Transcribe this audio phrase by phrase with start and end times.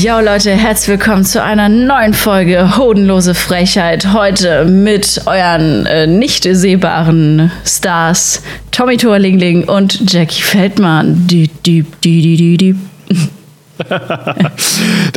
[0.00, 4.12] Jo Leute, herzlich willkommen zu einer neuen Folge Hodenlose Frechheit.
[4.12, 8.40] Heute mit euren äh, nicht sehbaren Stars
[8.70, 11.26] Tommy Torlingling und Jackie Feldmann.
[11.26, 12.74] Die, die, die, die, die, die.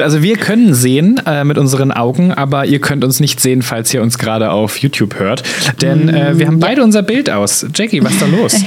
[0.01, 3.93] Also wir können sehen äh, mit unseren Augen, aber ihr könnt uns nicht sehen, falls
[3.93, 5.43] ihr uns gerade auf YouTube hört.
[5.83, 7.67] Denn äh, wir haben beide unser Bild aus.
[7.75, 8.55] Jackie, was ist da los?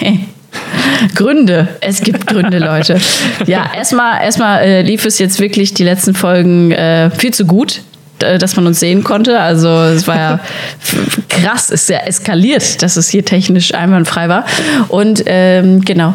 [1.14, 1.68] Gründe.
[1.80, 3.00] Es gibt Gründe, Leute.
[3.46, 7.82] Ja, erstmal erstmal äh, lief es jetzt wirklich die letzten Folgen äh, viel zu gut
[8.18, 9.40] dass man uns sehen konnte.
[9.40, 10.40] Also es war ja
[11.28, 14.44] krass, ist ja eskaliert, dass es hier technisch einwandfrei war.
[14.88, 16.14] Und ähm, genau,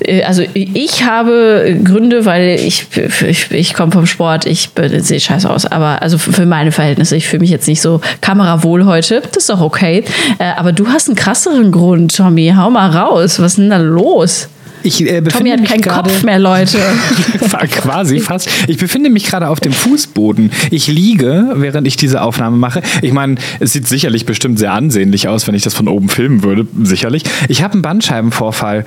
[0.00, 2.86] Äh, also ich habe Gründe, weil ich,
[3.26, 7.28] ich, ich komme vom Sport, ich sehe scheiße aus, aber also für meine Verhältnisse, ich
[7.28, 10.04] fühle mich jetzt nicht so kamerawohl heute, das ist doch okay.
[10.38, 13.78] Äh, aber du hast einen krasseren Grund, Tommy, hau mal raus, was ist denn da
[13.78, 14.48] los?
[14.82, 16.78] Ich äh, Tommy hat keinen gerade Kopf mehr, Leute.
[17.70, 18.48] quasi fast.
[18.66, 20.50] Ich befinde mich gerade auf dem Fußboden.
[20.70, 22.82] Ich liege, während ich diese Aufnahme mache.
[23.02, 26.42] Ich meine, es sieht sicherlich bestimmt sehr ansehnlich aus, wenn ich das von oben filmen
[26.42, 26.66] würde.
[26.82, 27.24] Sicherlich.
[27.48, 28.84] Ich habe einen Bandscheibenvorfall.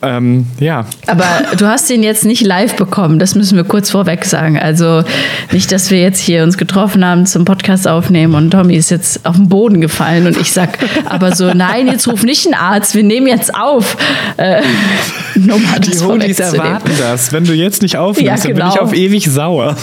[0.00, 0.86] Ähm, ja.
[1.08, 1.26] Aber
[1.56, 4.56] du hast ihn jetzt nicht live bekommen, das müssen wir kurz vorweg sagen.
[4.56, 5.02] Also
[5.50, 9.26] nicht, dass wir jetzt hier uns getroffen haben zum Podcast aufnehmen und Tommy ist jetzt
[9.26, 12.94] auf den Boden gefallen und ich sag aber so, nein, jetzt ruf nicht einen Arzt,
[12.94, 13.96] wir nehmen jetzt auf.
[14.36, 14.62] Äh,
[15.34, 16.60] nur mal das Die vorwegzunehmen.
[16.66, 17.32] erwarten das.
[17.32, 18.74] Wenn du jetzt nicht aufnimmst, Ja, dann bin genau.
[18.74, 19.76] ich auf ewig sauer.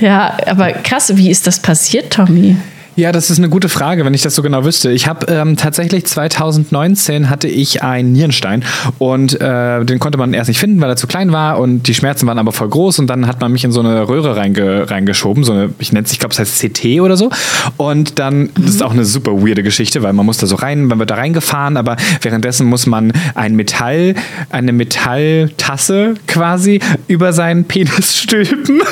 [0.00, 2.56] Ja, aber krass, wie ist das passiert, Tommy?
[2.96, 4.90] Ja, das ist eine gute Frage, wenn ich das so genau wüsste.
[4.90, 8.64] Ich habe ähm, tatsächlich 2019 hatte ich einen Nierenstein
[8.98, 11.94] und äh, den konnte man erst nicht finden, weil er zu klein war und die
[11.94, 14.90] Schmerzen waren aber voll groß und dann hat man mich in so eine Röhre reinge
[14.90, 17.30] reingeschoben, so eine, ich nenne es, ich glaube, es heißt CT oder so.
[17.76, 20.86] Und dann, das ist auch eine super weirde Geschichte, weil man muss da so rein,
[20.86, 24.14] man wird da reingefahren, aber währenddessen muss man ein Metall,
[24.50, 28.82] eine Metalltasse quasi über seinen Penis stülpen,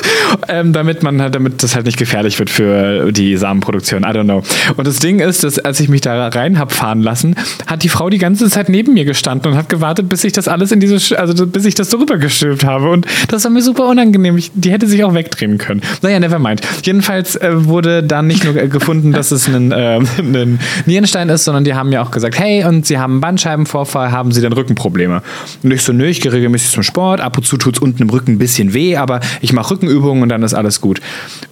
[0.48, 3.87] ähm, damit man halt, damit das halt nicht gefährlich wird für die Samenproduktion.
[3.96, 4.42] I don't know.
[4.76, 7.34] Und das Ding ist, dass als ich mich da rein hab fahren lassen,
[7.66, 10.48] hat die Frau die ganze Zeit neben mir gestanden und hat gewartet, bis ich das
[10.48, 12.90] alles in diese, also bis ich das darüber gestülpt habe.
[12.90, 14.36] Und das war mir super unangenehm.
[14.36, 15.82] Ich, die hätte sich auch wegdrehen können.
[16.02, 16.60] Naja, never mind.
[16.82, 21.64] Jedenfalls äh, wurde dann nicht nur gefunden, dass es ein, äh, ein Nierenstein ist, sondern
[21.64, 25.22] die haben mir auch gesagt, hey, und sie haben einen Bandscheibenvorfall, haben sie denn Rückenprobleme?
[25.62, 28.02] Und ich so, nö, ich gehe regelmäßig zum Sport, ab und zu tut es unten
[28.02, 31.00] im Rücken ein bisschen weh, aber ich mache Rückenübungen und dann ist alles gut.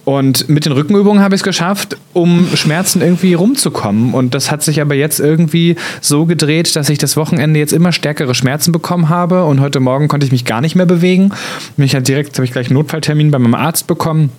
[0.05, 4.13] Und mit den Rückenübungen habe ich es geschafft, um Schmerzen irgendwie rumzukommen.
[4.13, 7.91] Und das hat sich aber jetzt irgendwie so gedreht, dass ich das Wochenende jetzt immer
[7.91, 11.31] stärkere Schmerzen bekommen habe und heute Morgen konnte ich mich gar nicht mehr bewegen.
[11.75, 14.31] Mich hat direkt, habe ich gleich einen Notfalltermin bei meinem Arzt bekommen.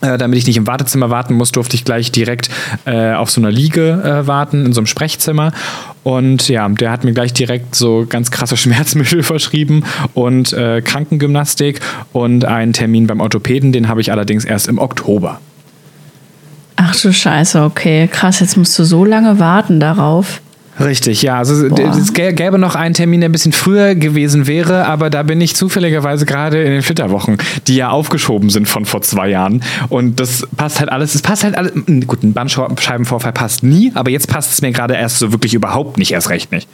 [0.00, 2.50] Äh, damit ich nicht im Wartezimmer warten muss, durfte ich gleich direkt
[2.86, 5.52] äh, auf so einer Liege äh, warten, in so einem Sprechzimmer.
[6.02, 11.80] Und ja, der hat mir gleich direkt so ganz krasse Schmerzmittel verschrieben und äh, Krankengymnastik
[12.12, 15.40] und einen Termin beim Orthopäden, den habe ich allerdings erst im Oktober.
[16.84, 18.08] Ach du Scheiße, okay.
[18.10, 20.40] Krass, jetzt musst du so lange warten darauf.
[20.80, 21.36] Richtig, ja.
[21.36, 21.90] Also Boah.
[21.96, 25.38] es gä- gäbe noch einen Termin, der ein bisschen früher gewesen wäre, aber da bin
[25.40, 27.36] ich zufälligerweise gerade in den Flitterwochen,
[27.68, 29.62] die ja aufgeschoben sind von vor zwei Jahren.
[29.90, 31.14] Und das passt halt alles.
[31.14, 31.72] Es passt halt alles.
[32.06, 35.98] Gut, ein Bandscheibenvorfall passt nie, aber jetzt passt es mir gerade erst so wirklich überhaupt
[35.98, 36.68] nicht, erst recht nicht.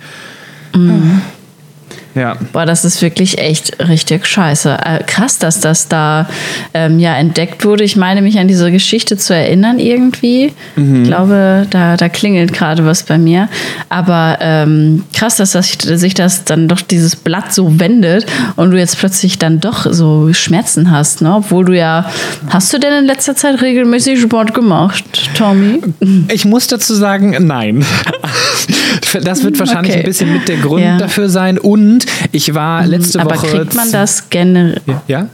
[2.14, 2.36] Ja.
[2.52, 4.76] Boah, das ist wirklich echt richtig scheiße.
[4.84, 6.28] Äh, krass, dass das da
[6.74, 7.84] ähm, ja entdeckt wurde.
[7.84, 10.52] Ich meine, mich an diese Geschichte zu erinnern irgendwie.
[10.76, 13.48] Ich glaube, da, da klingelt gerade was bei mir.
[13.88, 18.26] Aber ähm, krass, dass das, sich das dann doch dieses Blatt so wendet
[18.56, 21.34] und du jetzt plötzlich dann doch so Schmerzen hast, ne?
[21.36, 22.10] Obwohl du ja.
[22.50, 25.04] Hast du denn in letzter Zeit regelmäßig Sport gemacht,
[25.34, 25.80] Tommy?
[26.32, 27.84] Ich muss dazu sagen, nein.
[29.22, 30.00] Das wird wahrscheinlich Okay.
[30.00, 30.98] ein bisschen mit der Grund Ja.
[30.98, 31.56] dafür sein.
[31.58, 31.97] Und
[32.32, 33.46] ich war letzte Aber Woche.
[33.48, 34.80] kriegt man das generell.
[35.06, 35.28] Ja?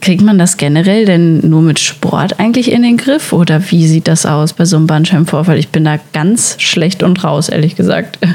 [0.00, 3.32] Kriegt man das generell denn nur mit Sport eigentlich in den Griff?
[3.32, 5.58] Oder wie sieht das aus bei so einem Bandscheibenvorfall?
[5.58, 8.18] Ich bin da ganz schlecht und raus, ehrlich gesagt.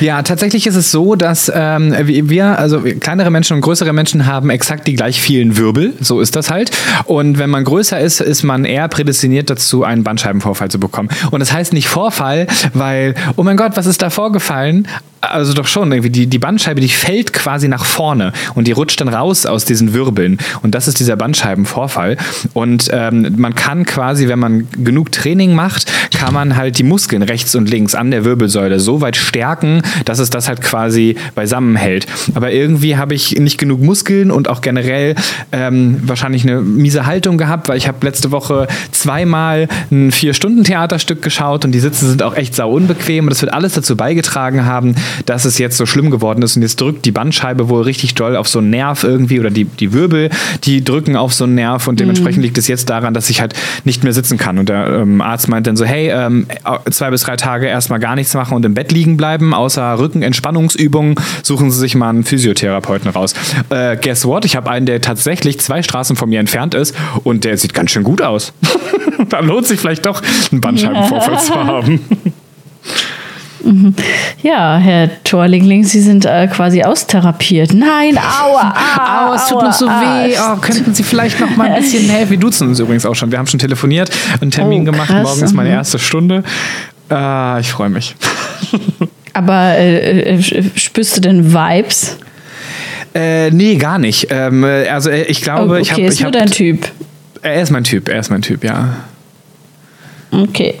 [0.00, 4.50] Ja, tatsächlich ist es so, dass ähm, wir, also kleinere Menschen und größere Menschen haben
[4.50, 5.92] exakt die gleich vielen Wirbel.
[6.00, 6.72] So ist das halt.
[7.04, 11.08] Und wenn man größer ist, ist man eher prädestiniert dazu, einen Bandscheibenvorfall zu bekommen.
[11.30, 14.88] Und das heißt nicht Vorfall, weil, oh mein Gott, was ist da vorgefallen?
[15.20, 19.00] Also doch schon, irgendwie die, die Bandscheibe, die fällt quasi nach vorne und die rutscht
[19.00, 20.38] dann raus aus diesen Wirbeln.
[20.62, 22.16] Und das ist dieser Bandscheibenvorfall.
[22.52, 25.90] Und ähm, man kann quasi, wenn man genug Training macht,
[26.22, 30.20] kann man halt die Muskeln rechts und links an der Wirbelsäule so weit stärken, dass
[30.20, 32.06] es das halt quasi beisammen hält.
[32.34, 35.16] Aber irgendwie habe ich nicht genug Muskeln und auch generell
[35.50, 41.64] ähm, wahrscheinlich eine miese Haltung gehabt, weil ich habe letzte Woche zweimal ein Vier-Stunden-Theaterstück geschaut
[41.64, 44.94] und die Sitze sind auch echt sau unbequem und das wird alles dazu beigetragen haben,
[45.26, 48.36] dass es jetzt so schlimm geworden ist und jetzt drückt die Bandscheibe wohl richtig doll
[48.36, 50.30] auf so einen Nerv irgendwie oder die, die Wirbel,
[50.64, 52.44] die drücken auf so einen Nerv und dementsprechend mhm.
[52.44, 53.54] liegt es jetzt daran, dass ich halt
[53.84, 54.58] nicht mehr sitzen kann.
[54.58, 56.46] Und der ähm, Arzt meint dann so, hey, ähm,
[56.90, 61.14] zwei bis drei Tage erstmal gar nichts machen und im Bett liegen bleiben, außer Rückenentspannungsübungen,
[61.42, 63.34] suchen Sie sich mal einen Physiotherapeuten raus.
[63.70, 64.44] Äh, guess what?
[64.44, 66.94] Ich habe einen, der tatsächlich zwei Straßen von mir entfernt ist
[67.24, 68.52] und der sieht ganz schön gut aus.
[69.28, 72.00] da lohnt sich vielleicht doch, einen Bandscheibenvorfall zu haben.
[73.64, 73.94] Mhm.
[74.42, 77.72] Ja, Herr Torlingling, Sie sind äh, quasi austherapiert.
[77.74, 80.36] Nein, aua, aua, aua, es tut noch so weh.
[80.38, 82.30] Oh, könnten Sie vielleicht noch mal ein bisschen helfen?
[82.30, 83.30] Wir duzen uns übrigens auch schon.
[83.30, 84.10] Wir haben schon telefoniert,
[84.40, 85.10] einen Termin oh, gemacht.
[85.10, 85.76] Morgen ist meine mhm.
[85.76, 86.42] erste Stunde.
[87.10, 88.14] Äh, ich freue mich.
[89.34, 90.42] Aber äh, äh,
[90.74, 92.18] spürst du denn Vibes?
[93.14, 94.28] Äh, nee, gar nicht.
[94.30, 96.02] Ähm, also äh, ich glaube, oh, okay, ich habe.
[96.02, 96.88] Ist ich nur dein Typ.
[97.42, 98.96] Er ist mein Typ, er ist mein Typ, ja.
[100.30, 100.76] Okay.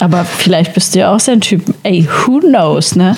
[0.00, 1.62] Aber vielleicht bist du ja auch sein Typ.
[1.82, 3.14] Ey, who knows, ne?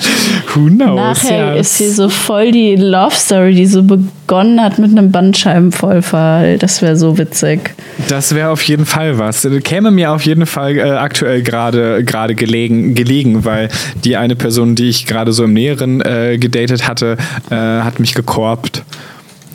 [0.53, 1.23] Who knows?
[1.23, 1.67] Nachher yes.
[1.67, 6.57] ist sie so voll die Love Story, die so begonnen hat mit einem Bandscheibenvollfall.
[6.57, 7.73] Das wäre so witzig.
[8.09, 9.47] Das wäre auf jeden Fall was.
[9.63, 13.69] Käme mir auf jeden Fall äh, aktuell gerade gerade gelegen, gelegen, weil
[14.03, 17.17] die eine Person, die ich gerade so im Näheren äh, gedatet hatte,
[17.49, 18.83] äh, hat mich gekorbt.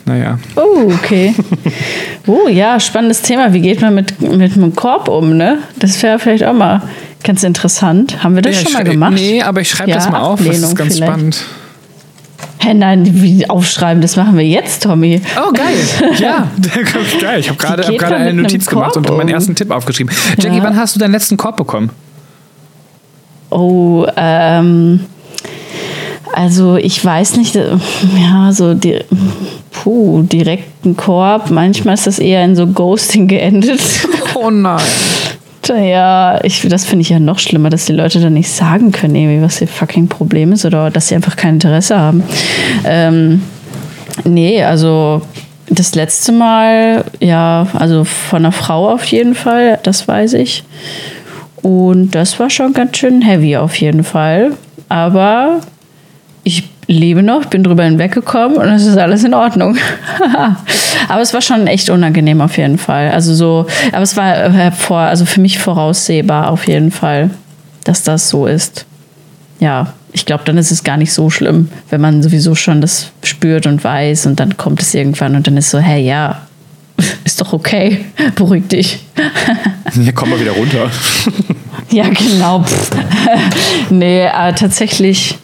[0.05, 0.39] Naja.
[0.55, 1.35] Oh, okay.
[2.25, 3.53] oh, ja, spannendes Thema.
[3.53, 5.59] Wie geht man mit, mit einem Korb um, ne?
[5.77, 6.81] Das wäre vielleicht auch mal
[7.23, 8.23] Ganz interessant.
[8.23, 9.13] Haben wir das ja, schon mal gemacht?
[9.13, 10.43] Nee, aber ich schreibe ja, das mal auf.
[10.43, 11.11] Das ist ganz vielleicht.
[11.11, 11.43] spannend.
[12.61, 15.21] Hä, nein, wie aufschreiben, das machen wir jetzt, Tommy.
[15.37, 15.75] Oh, geil.
[16.19, 16.49] Ja,
[17.21, 17.39] geil.
[17.39, 20.13] Ich habe gerade hab eine Notiz gemacht und meinen ersten Tipp aufgeschrieben.
[20.37, 20.63] Jackie, ja.
[20.63, 21.89] wann hast du deinen letzten Korb bekommen?
[23.49, 25.01] Oh, ähm.
[26.33, 27.75] Also ich weiß nicht, äh,
[28.17, 28.99] ja, so die,
[29.71, 31.49] puh, direkten Korb.
[31.49, 33.81] Manchmal ist das eher in so Ghosting geendet.
[34.35, 34.79] Oh nein.
[35.67, 39.15] Ja, ich, das finde ich ja noch schlimmer, dass die Leute dann nicht sagen können,
[39.15, 42.23] irgendwie, was ihr fucking Problem ist oder dass sie einfach kein Interesse haben.
[42.85, 43.43] Ähm,
[44.23, 45.21] nee, also
[45.69, 50.63] das letzte Mal, ja, also von einer Frau auf jeden Fall, das weiß ich.
[51.61, 54.53] Und das war schon ganz schön heavy auf jeden Fall.
[54.87, 55.59] Aber
[56.43, 59.77] ich lebe noch, bin drüber hinweggekommen und es ist alles in Ordnung.
[61.07, 63.11] aber es war schon echt unangenehm auf jeden Fall.
[63.11, 67.29] Also so, aber es war hervor, also für mich voraussehbar auf jeden Fall,
[67.83, 68.85] dass das so ist.
[69.59, 73.11] Ja, ich glaube, dann ist es gar nicht so schlimm, wenn man sowieso schon das
[73.23, 76.41] spürt und weiß und dann kommt es irgendwann und dann ist so, hey, ja,
[77.23, 78.05] ist doch okay,
[78.35, 79.05] beruhig dich.
[79.93, 80.89] Hier kommen wir wieder runter.
[81.91, 82.65] ja, genau.
[83.91, 85.37] nee, aber tatsächlich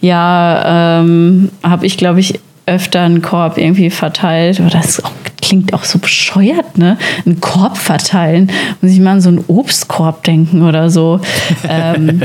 [0.00, 4.60] ja, ähm, habe ich, glaube ich, öfter einen Korb irgendwie verteilt.
[4.60, 5.02] Aber das
[5.40, 6.98] klingt auch so bescheuert, ne?
[7.24, 8.50] Einen Korb verteilen.
[8.80, 11.20] Muss ich mal an so einen Obstkorb denken oder so.
[11.68, 12.22] ähm,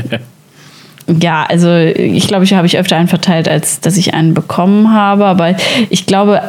[1.06, 4.92] ja, also ich glaube, ich habe ich öfter einen verteilt, als dass ich einen bekommen
[4.92, 5.24] habe.
[5.24, 5.56] Aber
[5.90, 6.42] ich glaube,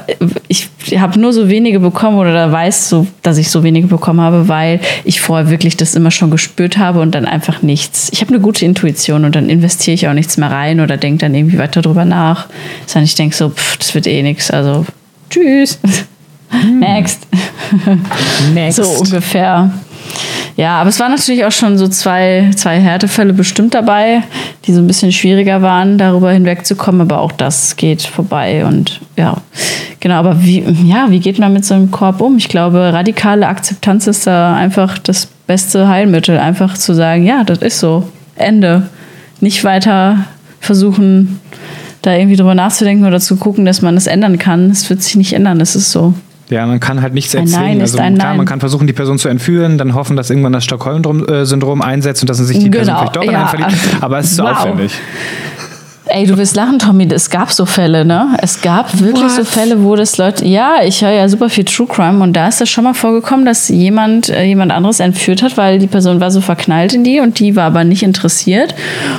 [0.48, 4.22] ich habe nur so wenige bekommen oder da weiß so, dass ich so wenige bekommen
[4.22, 8.10] habe, weil ich vorher wirklich das immer schon gespürt habe und dann einfach nichts.
[8.12, 11.20] Ich habe eine gute Intuition und dann investiere ich auch nichts mehr rein oder denke
[11.20, 12.48] dann irgendwie weiter drüber nach.
[12.86, 14.52] Sondern ich denke so, pff, das wird eh nichts.
[14.52, 14.86] Also
[15.30, 15.80] tschüss.
[16.50, 16.80] Hm.
[16.80, 17.28] Next.
[18.54, 18.76] Next.
[18.76, 19.72] so ungefähr.
[20.56, 24.24] Ja, aber es waren natürlich auch schon so zwei, zwei Härtefälle bestimmt dabei,
[24.66, 29.38] die so ein bisschen schwieriger waren, darüber hinwegzukommen, aber auch das geht vorbei und ja,
[30.00, 32.38] genau, aber wie, ja, wie geht man mit so einem Korb um?
[32.38, 37.60] Ich glaube, radikale Akzeptanz ist da einfach das beste Heilmittel, einfach zu sagen, ja, das
[37.60, 38.90] ist so, Ende.
[39.40, 40.26] Nicht weiter
[40.60, 41.40] versuchen,
[42.02, 44.70] da irgendwie drüber nachzudenken oder zu gucken, dass man das ändern kann.
[44.70, 46.14] Es wird sich nicht ändern, es ist so.
[46.50, 47.62] Ja, man kann halt nichts erzwingen.
[47.62, 48.38] Nein also klar, Nein.
[48.38, 52.30] man kann versuchen, die Person zu entführen, dann hoffen, dass irgendwann das Stockholm-Syndrom einsetzt und
[52.30, 52.84] dass sich die genau.
[52.84, 54.04] Person vielleicht doch einen verliebt.
[54.04, 54.52] Aber es ist wow.
[54.52, 54.94] aufwendig.
[56.06, 57.08] Ey, du wirst lachen, Tommy.
[57.12, 58.38] Es gab so Fälle, ne?
[58.42, 59.32] Es gab wirklich What?
[59.32, 60.46] so Fälle, wo das Leute.
[60.46, 63.46] Ja, ich höre ja super viel True Crime und da ist das schon mal vorgekommen,
[63.46, 67.22] dass jemand äh, jemand anderes entführt hat, weil die Person war so verknallt in die
[67.22, 68.76] und die war aber nicht interessiert.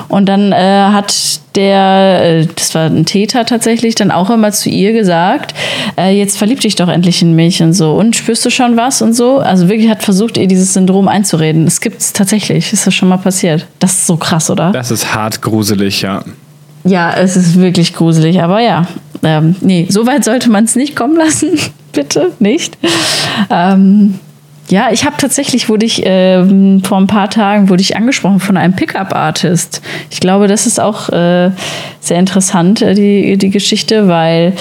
[0.08, 0.56] Und dann äh,
[0.92, 5.54] hat der, äh, das war ein Täter tatsächlich, dann auch immer zu ihr gesagt,
[5.96, 7.94] äh, jetzt verlieb dich doch endlich in mich und so.
[7.94, 9.38] Und spürst du schon was und so?
[9.38, 11.66] Also wirklich hat versucht, ihr dieses Syndrom einzureden.
[11.66, 12.72] Es gibt es tatsächlich.
[12.72, 13.66] Ist das schon mal passiert?
[13.78, 14.72] Das ist so krass, oder?
[14.72, 16.22] Das ist hart gruselig, ja.
[16.84, 18.86] Ja, es ist wirklich gruselig, aber ja.
[19.22, 21.58] Ähm, nee, so weit sollte man es nicht kommen lassen.
[21.92, 22.76] Bitte nicht.
[23.50, 24.18] Ähm,
[24.68, 28.56] ja, ich habe tatsächlich, wurde ich ähm, vor ein paar Tagen wurde ich angesprochen von
[28.56, 29.82] einem Pickup-Artist.
[30.10, 31.50] Ich glaube, das ist auch äh,
[32.00, 34.54] sehr interessant, äh, die, die Geschichte, weil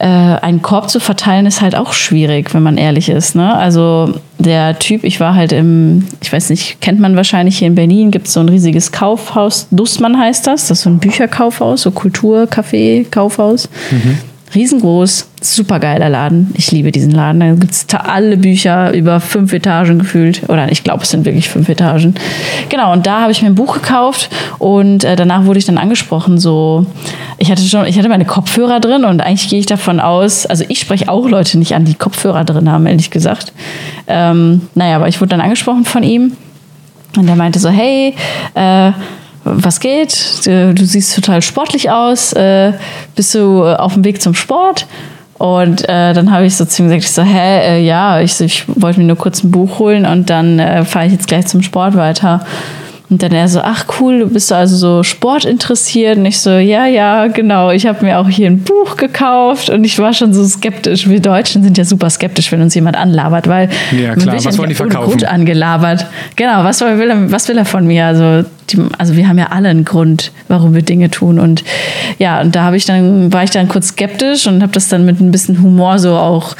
[0.00, 3.34] äh, einen Korb zu verteilen ist halt auch schwierig, wenn man ehrlich ist.
[3.34, 3.54] Ne?
[3.54, 7.74] Also der Typ, ich war halt im, ich weiß nicht, kennt man wahrscheinlich hier in
[7.74, 11.82] Berlin, gibt es so ein riesiges Kaufhaus, Dussmann heißt das, das ist so ein Bücherkaufhaus,
[11.82, 13.68] so Kulturcafé, Kaufhaus.
[13.90, 14.18] Mhm
[14.54, 16.52] riesengroß, supergeiler Laden.
[16.54, 17.40] Ich liebe diesen Laden.
[17.40, 20.42] Da gibt es alle Bücher über fünf Etagen gefühlt.
[20.48, 22.14] Oder ich glaube, es sind wirklich fünf Etagen.
[22.68, 24.28] Genau, und da habe ich mir ein Buch gekauft
[24.58, 26.86] und äh, danach wurde ich dann angesprochen, so,
[27.38, 30.64] ich hatte schon, ich hatte meine Kopfhörer drin und eigentlich gehe ich davon aus, also
[30.68, 33.52] ich spreche auch Leute nicht an, die Kopfhörer drin haben, ehrlich gesagt.
[34.06, 36.32] Ähm, naja, aber ich wurde dann angesprochen von ihm
[37.16, 38.14] und der meinte so, hey,
[38.54, 38.92] äh,
[39.44, 40.46] was geht?
[40.46, 42.32] Du, siehst total sportlich aus.
[42.32, 42.72] Äh,
[43.16, 44.86] bist du äh, auf dem Weg zum Sport?
[45.38, 48.38] Und äh, dann habe ich so zu ihm gesagt, ich so, hä, äh, ja, ich,
[48.40, 51.46] ich wollte mir nur kurz ein Buch holen und dann äh, fahre ich jetzt gleich
[51.46, 52.44] zum Sport weiter.
[53.10, 56.16] Und dann er so, ach cool, du bist also so sportinteressiert.
[56.16, 57.70] Und ich so, ja, ja, genau.
[57.70, 61.08] Ich habe mir auch hier ein Buch gekauft und ich war schon so skeptisch.
[61.08, 64.36] Wir Deutschen sind ja super skeptisch, wenn uns jemand anlabert, weil ja, klar.
[64.44, 65.10] was wollen die verkaufen?
[65.10, 66.06] Gut angelabert.
[66.36, 68.06] Genau, was will, er, was will er von mir?
[68.06, 71.38] Also die, also wir haben ja alle einen Grund, warum wir Dinge tun.
[71.38, 71.64] Und
[72.18, 75.04] ja, und da habe ich dann, war ich dann kurz skeptisch und habe das dann
[75.04, 76.56] mit ein bisschen Humor so auch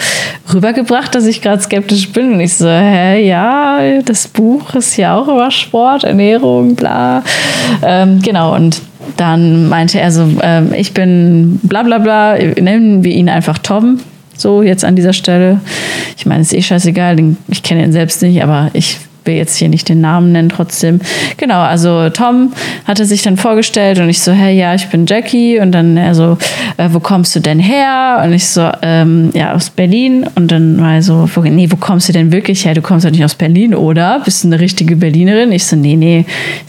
[0.52, 2.35] rübergebracht, dass ich gerade skeptisch bin.
[2.35, 7.23] Und ich so, hä, ja, das Buch ist ja auch über Sport, Ernährung, bla.
[7.83, 8.81] Ähm, genau, und
[9.17, 14.00] dann meinte er so, ähm, ich bin bla bla bla, nennen wir ihn einfach Tom.
[14.37, 15.61] So, jetzt an dieser Stelle.
[16.17, 19.68] Ich meine, ist eh scheißegal, ich kenne ihn selbst nicht, aber ich will jetzt hier
[19.68, 21.00] nicht den Namen nennen, trotzdem.
[21.36, 22.52] Genau, also Tom
[22.86, 25.60] hatte sich dann vorgestellt und ich so, hey, ja, ich bin Jackie.
[25.60, 26.38] Und dann er so,
[26.76, 28.22] äh, wo kommst du denn her?
[28.24, 30.26] Und ich so, ähm, ja, aus Berlin.
[30.34, 32.74] Und dann war er so, nee, wo kommst du denn wirklich her?
[32.74, 34.20] Du kommst doch nicht aus Berlin, oder?
[34.24, 35.52] Bist du eine richtige Berlinerin?
[35.52, 36.24] Ich so, nee, nee,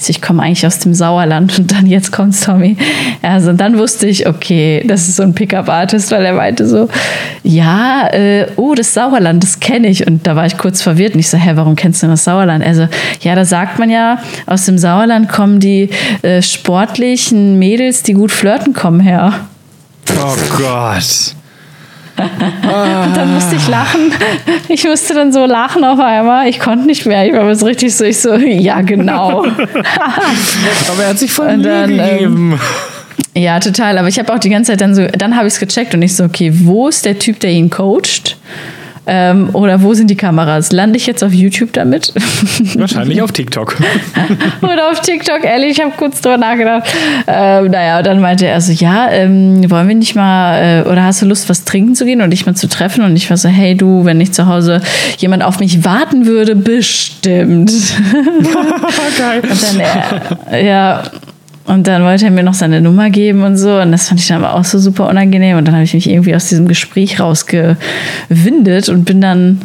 [0.08, 1.58] ich komme eigentlich aus dem Sauerland.
[1.58, 2.75] Und dann jetzt kommt's, Tommy.
[3.22, 6.88] Also, und dann wusste ich, okay, das ist so ein Pickup-Artist, weil er meinte so,
[7.43, 10.05] ja, äh, oh, das Sauerland, das kenne ich.
[10.05, 12.41] Und da war ich kurz verwirrt und ich so, hä, warum kennst du das Sauerland?
[12.42, 12.66] Sauerland.
[12.66, 12.88] Also
[13.22, 15.90] ja, da sagt man ja, aus dem Sauerland kommen die
[16.22, 19.34] äh, sportlichen Mädels, die gut flirten, kommen her.
[20.10, 21.36] Oh Gott.
[22.22, 24.14] Und dann musste ich lachen.
[24.68, 26.48] Ich musste dann so lachen auf einmal.
[26.48, 27.26] Ich konnte nicht mehr.
[27.26, 29.44] Ich war so richtig so, ich so, ja, genau.
[29.46, 32.60] Aber er hat sich voll dann, gegeben.
[33.34, 33.98] Ähm, ja, total.
[33.98, 36.02] Aber ich habe auch die ganze Zeit dann so, dann habe ich es gecheckt und
[36.02, 38.38] ich so, okay, wo ist der Typ, der ihn coacht?
[39.13, 40.72] Ähm, oder wo sind die Kameras?
[40.72, 42.13] Lande ich jetzt auf YouTube damit?
[42.77, 43.75] Wahrscheinlich auf TikTok.
[44.62, 46.89] oder auf TikTok, ehrlich, ich habe kurz drüber nachgedacht.
[47.27, 51.22] Ähm, naja, dann meinte er so, ja, ähm, wollen wir nicht mal, äh, oder hast
[51.22, 53.03] du Lust, was trinken zu gehen und dich mal zu treffen?
[53.03, 54.82] Und ich war so, hey du, wenn nicht zu Hause
[55.18, 57.70] jemand auf mich warten würde, bestimmt.
[59.18, 59.41] Geil.
[59.41, 61.03] Und dann, äh, ja,
[61.72, 63.80] und dann wollte er mir noch seine Nummer geben und so.
[63.80, 65.58] Und das fand ich dann aber auch so super unangenehm.
[65.58, 69.62] Und dann habe ich mich irgendwie aus diesem Gespräch rausgewindet und bin dann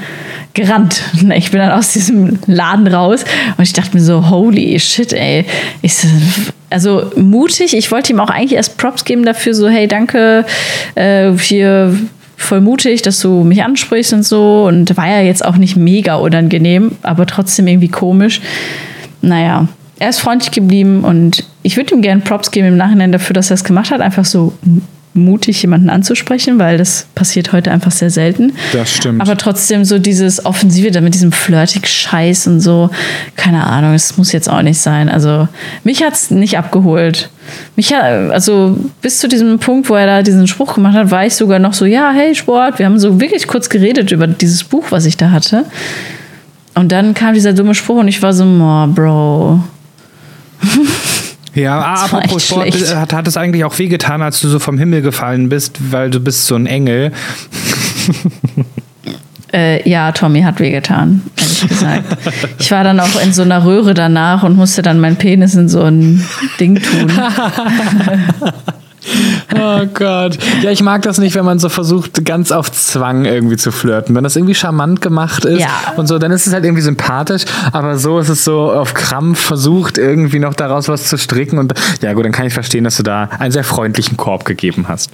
[0.55, 1.03] gerannt.
[1.35, 3.25] Ich bin dann aus diesem Laden raus
[3.57, 5.47] und ich dachte mir so, holy shit, ey.
[5.83, 5.97] Ich,
[6.71, 7.77] also mutig.
[7.77, 10.47] Ich wollte ihm auch eigentlich erst Props geben dafür, so, hey, danke,
[10.95, 11.93] äh, hier
[12.37, 14.67] voll mutig, dass du mich ansprichst und so.
[14.69, 18.41] Und war ja jetzt auch nicht mega unangenehm, aber trotzdem irgendwie komisch.
[19.23, 19.67] Naja,
[19.99, 23.51] er ist freundlich geblieben und ich würde ihm gerne Props geben im Nachhinein dafür, dass
[23.51, 24.53] er es gemacht hat, einfach so
[25.15, 28.53] mutig jemanden anzusprechen, weil das passiert heute einfach sehr selten.
[28.73, 29.21] Das stimmt.
[29.21, 32.91] Aber trotzdem so dieses Offensive mit diesem flirtig Scheiß und so,
[33.35, 35.09] keine Ahnung, es muss jetzt auch nicht sein.
[35.09, 35.49] Also
[35.83, 37.31] mich hat es nicht abgeholt.
[37.75, 41.27] Mich hat, also bis zu diesem Punkt, wo er da diesen Spruch gemacht hat, war
[41.27, 44.63] ich sogar noch so, ja, hey Sport, wir haben so wirklich kurz geredet über dieses
[44.63, 45.65] Buch, was ich da hatte.
[46.75, 49.65] Und dann kam dieser dumme Spruch und ich war so, oh, Bro,
[51.57, 52.95] ja, apropos Sport, schlecht.
[52.95, 56.21] hat, hat es eigentlich auch wehgetan, als du so vom Himmel gefallen bist, weil du
[56.21, 57.13] bist so ein Engel.
[59.53, 62.05] Äh, ja, Tommy hat wehgetan, ehrlich gesagt.
[62.59, 65.69] Ich war dann auch in so einer Röhre danach und musste dann meinen Penis in
[65.69, 66.27] so ein
[66.59, 67.11] Ding tun.
[69.55, 70.39] Oh Gott.
[70.63, 74.15] Ja, ich mag das nicht, wenn man so versucht, ganz auf Zwang irgendwie zu flirten.
[74.15, 75.95] Wenn das irgendwie charmant gemacht ist ja.
[75.97, 79.41] und so, dann ist es halt irgendwie sympathisch, aber so ist es so auf Krampf
[79.41, 81.59] versucht, irgendwie noch daraus was zu stricken.
[81.59, 84.87] Und ja, gut, dann kann ich verstehen, dass du da einen sehr freundlichen Korb gegeben
[84.89, 85.11] hast.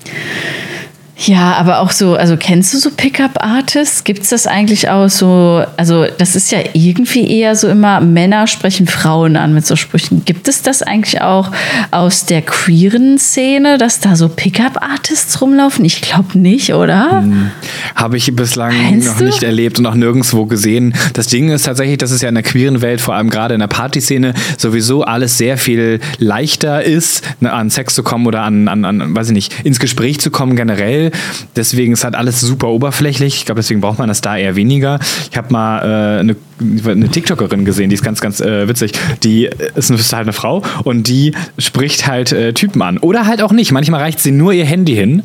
[1.26, 4.02] Ja, aber auch so, also kennst du so Pickup-Artists?
[4.02, 8.48] Gibt es das eigentlich auch so, also das ist ja irgendwie eher so immer, Männer
[8.48, 10.24] sprechen Frauen an mit so Sprüchen.
[10.24, 11.52] Gibt es das eigentlich auch
[11.92, 15.84] aus der queeren Szene, dass da so Pickup-Artists rumlaufen?
[15.84, 17.20] Ich glaube nicht, oder?
[17.20, 17.50] Hm,
[17.94, 19.24] Habe ich bislang Meinst noch du?
[19.24, 20.94] nicht erlebt und auch nirgendwo gesehen.
[21.12, 23.60] Das Ding ist tatsächlich, dass es ja in der queeren Welt, vor allem gerade in
[23.60, 28.66] der Partyszene, sowieso alles sehr viel leichter ist, ne, an Sex zu kommen oder an,
[28.66, 31.11] an, an weiß ich nicht, ins Gespräch zu kommen generell
[31.56, 33.36] Deswegen ist halt alles super oberflächlich.
[33.36, 34.98] Ich glaube, deswegen braucht man das da eher weniger.
[35.30, 36.36] Ich habe mal äh, eine,
[36.86, 38.92] eine, TikTokerin gesehen, die ist ganz, ganz äh, witzig.
[39.22, 42.98] Die ist, ist, halt eine Frau und die spricht halt äh, Typen an.
[42.98, 43.72] Oder halt auch nicht.
[43.72, 45.22] Manchmal reicht sie nur ihr Handy hin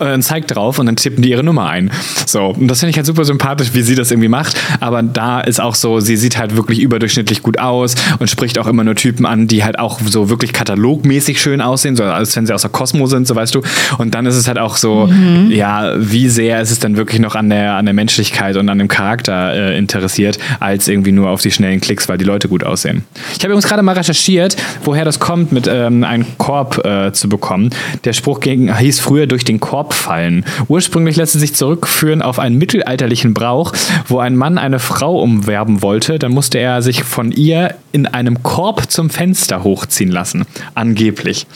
[0.00, 1.90] äh, zeigt drauf und dann tippen die ihre Nummer ein.
[2.26, 4.60] So, und das finde ich halt super sympathisch, wie sie das irgendwie macht.
[4.80, 8.66] Aber da ist auch so, sie sieht halt wirklich überdurchschnittlich gut aus und spricht auch
[8.66, 12.46] immer nur Typen an, die halt auch so wirklich katalogmäßig schön aussehen, so als wenn
[12.46, 13.62] sie aus der Kosmo sind, so weißt du.
[13.98, 15.50] Und dann ist es halt auch so, mhm.
[15.50, 18.78] ja, wie sehr ist es dann wirklich noch an der, an der Menschlichkeit und an
[18.78, 22.64] dem Charakter äh, interessiert, als irgendwie nur auf die schnellen Klicks, weil die Leute gut
[22.64, 23.04] aussehen.
[23.32, 27.28] Ich habe übrigens gerade mal recherchiert, woher das kommt, mit ähm, einem Korb äh, zu
[27.28, 27.70] bekommen.
[28.04, 30.44] Der Spruch ging, hieß früher durch den Korb abfallen.
[30.68, 33.72] Ursprünglich lässt es sich zurückführen auf einen mittelalterlichen Brauch,
[34.06, 38.42] wo ein Mann eine Frau umwerben wollte, dann musste er sich von ihr in einem
[38.42, 40.44] Korb zum Fenster hochziehen lassen.
[40.74, 41.46] Angeblich.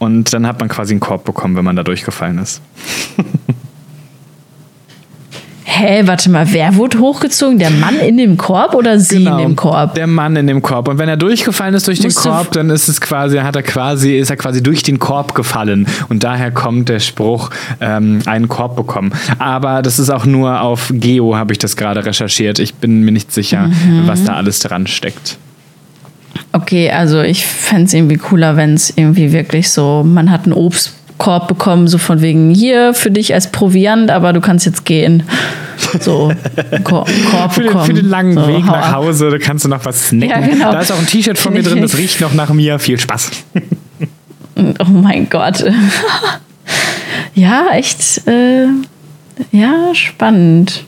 [0.00, 2.60] Und dann hat man quasi einen Korb bekommen, wenn man da durchgefallen ist.
[5.72, 7.60] Hä, warte mal, wer wurde hochgezogen?
[7.60, 9.94] Der Mann in dem Korb oder sie genau, in dem Korb?
[9.94, 10.88] Der Mann in dem Korb.
[10.88, 13.62] Und wenn er durchgefallen ist durch Musst den Korb, dann ist es quasi, hat er
[13.62, 15.86] quasi, ist er quasi durch den Korb gefallen.
[16.08, 17.50] Und daher kommt der Spruch,
[17.80, 19.12] ähm, einen Korb bekommen.
[19.38, 22.58] Aber das ist auch nur auf Geo, habe ich das gerade recherchiert.
[22.58, 24.08] Ich bin mir nicht sicher, mhm.
[24.08, 25.38] was da alles dran steckt.
[26.52, 30.52] Okay, also ich fände es irgendwie cooler, wenn es irgendwie wirklich so, man hat einen
[31.20, 35.22] Obstkorb bekommen, so von wegen hier für dich als Proviant, aber du kannst jetzt gehen.
[36.00, 36.32] So,
[36.84, 37.08] Korb
[37.52, 40.30] für, den, für den langen so, Weg nach Hause, da kannst du noch was snacken.
[40.30, 40.72] Ja, genau.
[40.72, 42.78] Da ist auch ein T-Shirt von mir drin, das riecht noch nach mir.
[42.78, 43.30] Viel Spaß.
[44.78, 45.64] Oh mein Gott.
[47.34, 48.66] Ja, echt, äh,
[49.52, 50.84] ja, spannend.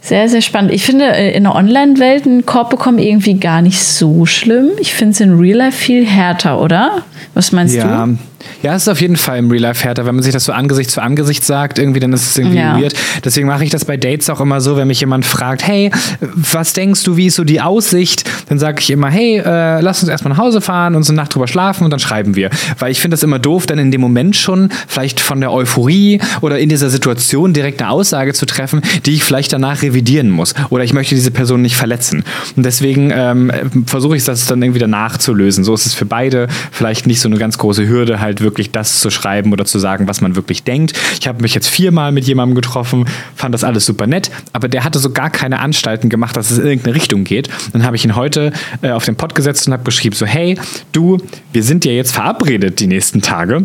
[0.00, 0.72] Sehr, sehr spannend.
[0.72, 4.70] Ich finde, äh, in der Online-Welt einen Korb bekommen irgendwie gar nicht so schlimm.
[4.80, 7.02] Ich finde es in Real Life viel härter, oder?
[7.34, 7.84] Was meinst ja.
[7.84, 8.12] du?
[8.12, 8.18] Ja,
[8.62, 10.06] es ist auf jeden Fall im Real Life härter.
[10.06, 12.80] Wenn man sich das so Angesicht zu Angesicht sagt, irgendwie, dann ist es irgendwie ja.
[12.80, 12.94] weird.
[13.24, 16.72] Deswegen mache ich das bei Dates auch immer so, wenn mich jemand fragt, hey, was
[16.72, 18.28] denkst du, wie ist so die Aussicht?
[18.48, 21.22] Dann sage ich immer, hey, äh, lass uns erstmal nach Hause fahren und so eine
[21.22, 22.50] Nacht drüber schlafen und dann schreiben wir.
[22.78, 26.20] Weil ich finde das immer doof, dann in dem Moment schon vielleicht von der Euphorie
[26.40, 30.54] oder in dieser Situation direkt eine Aussage zu treffen, die ich vielleicht danach revidieren muss.
[30.70, 32.24] Oder ich möchte diese Person nicht verletzen.
[32.56, 33.50] Und deswegen ähm,
[33.86, 35.64] versuche ich das dann irgendwie danach zu lösen.
[35.64, 39.00] So ist es für beide vielleicht nicht so eine ganz große Hürde, halt wirklich das
[39.00, 40.98] zu schreiben oder zu sagen, was man wirklich denkt.
[41.20, 44.84] Ich habe mich jetzt viermal mit jemandem getroffen, fand das alles super nett, aber der
[44.84, 47.48] hatte so gar keine Anstalten gemacht, dass es in irgendeine Richtung geht.
[47.72, 50.58] Dann habe ich ihn heute äh, auf den Pott gesetzt und habe geschrieben, so hey,
[50.92, 51.18] du,
[51.52, 53.64] wir sind ja jetzt verabredet die nächsten Tage.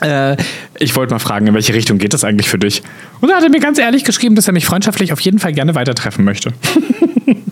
[0.00, 0.36] Äh,
[0.78, 2.82] ich wollte mal fragen, in welche Richtung geht das eigentlich für dich?
[3.20, 5.74] Und er hat mir ganz ehrlich geschrieben, dass er mich freundschaftlich auf jeden Fall gerne
[5.74, 6.52] weiter treffen möchte.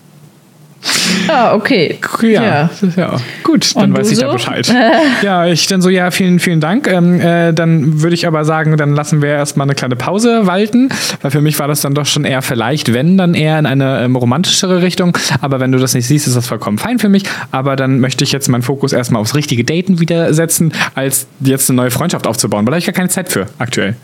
[1.35, 1.99] Ah, okay.
[2.23, 2.70] Ja, ja.
[2.97, 3.16] ja.
[3.42, 4.27] gut, dann weiß ich so?
[4.27, 4.73] da Bescheid.
[5.23, 6.87] ja, ich dann so, ja, vielen, vielen Dank.
[6.87, 10.90] Ähm, äh, dann würde ich aber sagen, dann lassen wir erstmal eine kleine Pause walten,
[11.23, 14.03] weil für mich war das dann doch schon eher vielleicht, wenn, dann eher in eine
[14.03, 15.16] ähm, romantischere Richtung.
[15.40, 17.25] Aber wenn du das nicht siehst, ist das vollkommen fein für mich.
[17.51, 21.68] Aber dann möchte ich jetzt meinen Fokus erstmal aufs richtige Daten wieder setzen, als jetzt
[21.68, 23.97] eine neue Freundschaft aufzubauen, weil da habe ich gar keine Zeit für aktuell.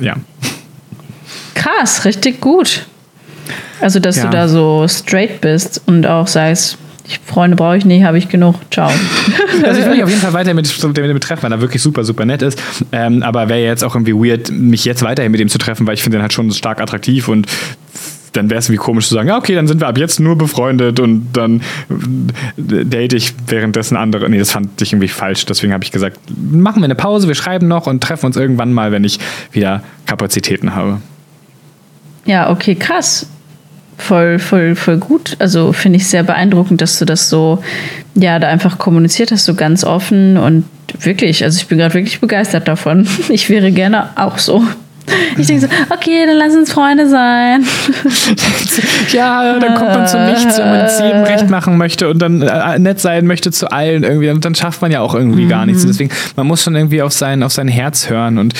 [0.00, 0.16] Ja.
[1.54, 2.86] Krass, richtig gut.
[3.80, 4.24] Also, dass ja.
[4.24, 6.78] du da so straight bist und auch sagst,
[7.26, 8.56] Freunde brauche ich nicht, habe ich genug.
[8.70, 8.90] Ciao.
[9.64, 11.82] Also ich will mich auf jeden Fall weiter mit, mit dem betreffen, weil er wirklich
[11.82, 12.60] super, super nett ist.
[12.90, 15.94] Ähm, aber wäre jetzt auch irgendwie weird, mich jetzt weiterhin mit ihm zu treffen, weil
[15.94, 17.46] ich finde den halt schon stark attraktiv und
[18.32, 20.36] dann wäre es irgendwie komisch zu sagen, ja, okay, dann sind wir ab jetzt nur
[20.36, 21.60] befreundet und dann
[22.56, 24.28] date ich währenddessen andere.
[24.28, 25.44] Nee, das fand ich irgendwie falsch.
[25.46, 28.72] Deswegen habe ich gesagt, machen wir eine Pause, wir schreiben noch und treffen uns irgendwann
[28.72, 29.20] mal, wenn ich
[29.52, 31.00] wieder Kapazitäten habe.
[32.24, 33.26] Ja, okay, krass
[33.98, 35.36] voll, voll, voll gut.
[35.38, 37.62] Also finde ich sehr beeindruckend, dass du das so,
[38.14, 40.64] ja, da einfach kommuniziert hast, so ganz offen und
[41.00, 43.06] wirklich, also ich bin gerade wirklich begeistert davon.
[43.28, 44.62] Ich wäre gerne auch so.
[45.36, 47.64] Ich denke so, okay, dann lass uns Freunde sein.
[49.12, 52.42] ja, dann kommt man zu nichts, wenn man es jedem recht machen möchte und dann
[52.42, 54.30] äh, nett sein möchte zu allen irgendwie.
[54.30, 55.48] Und dann schafft man ja auch irgendwie mhm.
[55.48, 55.84] gar nichts.
[55.84, 55.88] Mhm.
[55.88, 58.38] Deswegen, man muss schon irgendwie auf sein, auf sein Herz hören.
[58.38, 58.54] Und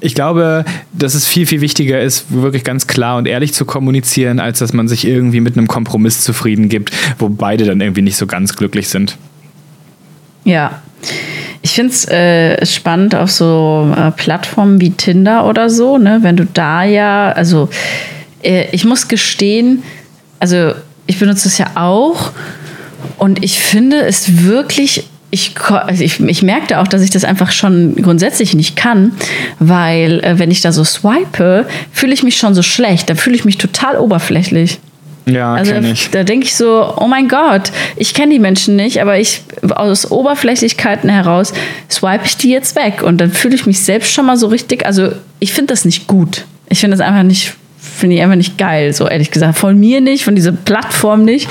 [0.00, 4.40] ich glaube, dass es viel, viel wichtiger ist, wirklich ganz klar und ehrlich zu kommunizieren,
[4.40, 8.16] als dass man sich irgendwie mit einem Kompromiss zufrieden gibt, wo beide dann irgendwie nicht
[8.16, 9.16] so ganz glücklich sind.
[10.44, 10.80] Ja,
[11.62, 16.18] ich finde es äh, spannend auf so äh, Plattformen wie Tinder oder so, ne?
[16.22, 17.68] Wenn du da ja, also
[18.42, 19.82] äh, ich muss gestehen,
[20.38, 20.72] also
[21.06, 22.32] ich benutze es ja auch
[23.18, 27.52] und ich finde es wirklich ich, also ich, ich merkte auch, dass ich das einfach
[27.52, 29.12] schon grundsätzlich nicht kann,
[29.58, 33.10] weil äh, wenn ich da so swipe, fühle ich mich schon so schlecht.
[33.10, 34.78] Da fühle ich mich total oberflächlich.
[35.28, 36.10] Ja, also da, ich.
[36.10, 40.10] da denke ich so, oh mein Gott, ich kenne die Menschen nicht, aber ich aus
[40.10, 41.52] Oberflächlichkeiten heraus
[41.90, 44.86] swipe ich die jetzt weg und dann fühle ich mich selbst schon mal so richtig.
[44.86, 46.44] Also ich finde das nicht gut.
[46.68, 47.54] Ich finde das einfach nicht
[47.98, 49.58] finde ich einfach nicht geil, so ehrlich gesagt.
[49.58, 51.48] Von mir nicht, von dieser Plattform nicht.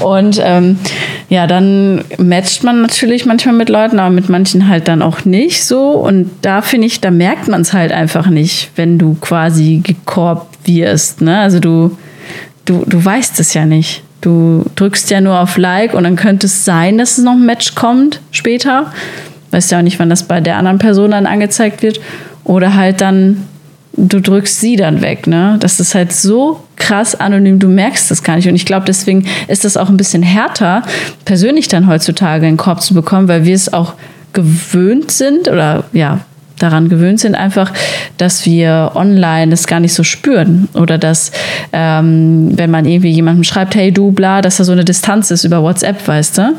[0.00, 0.78] Und ähm,
[1.28, 5.64] ja, dann matcht man natürlich manchmal mit Leuten, aber mit manchen halt dann auch nicht
[5.64, 5.90] so.
[5.90, 10.58] Und da finde ich, da merkt man es halt einfach nicht, wenn du quasi gekorbt
[10.64, 11.20] wirst.
[11.20, 11.38] Ne?
[11.38, 11.96] Also du,
[12.70, 14.02] du, du weißt es ja nicht.
[14.20, 17.44] Du drückst ja nur auf Like und dann könnte es sein, dass es noch ein
[17.44, 18.92] Match kommt später.
[19.50, 22.00] Weißt ja auch nicht, wann das bei der anderen Person dann angezeigt wird.
[22.44, 23.48] Oder halt dann
[23.96, 25.56] du drückst sie dann weg, ne?
[25.60, 28.48] Das ist halt so krass anonym, du merkst das gar nicht.
[28.48, 30.82] Und ich glaube, deswegen ist das auch ein bisschen härter,
[31.24, 33.94] persönlich dann heutzutage einen Korb zu bekommen, weil wir es auch
[34.32, 36.20] gewöhnt sind oder ja,
[36.62, 37.72] daran gewöhnt sind, einfach,
[38.16, 40.68] dass wir online das gar nicht so spüren.
[40.74, 41.32] Oder dass,
[41.72, 45.44] ähm, wenn man irgendwie jemandem schreibt, hey du, bla, dass da so eine Distanz ist
[45.44, 46.56] über WhatsApp, weißt du?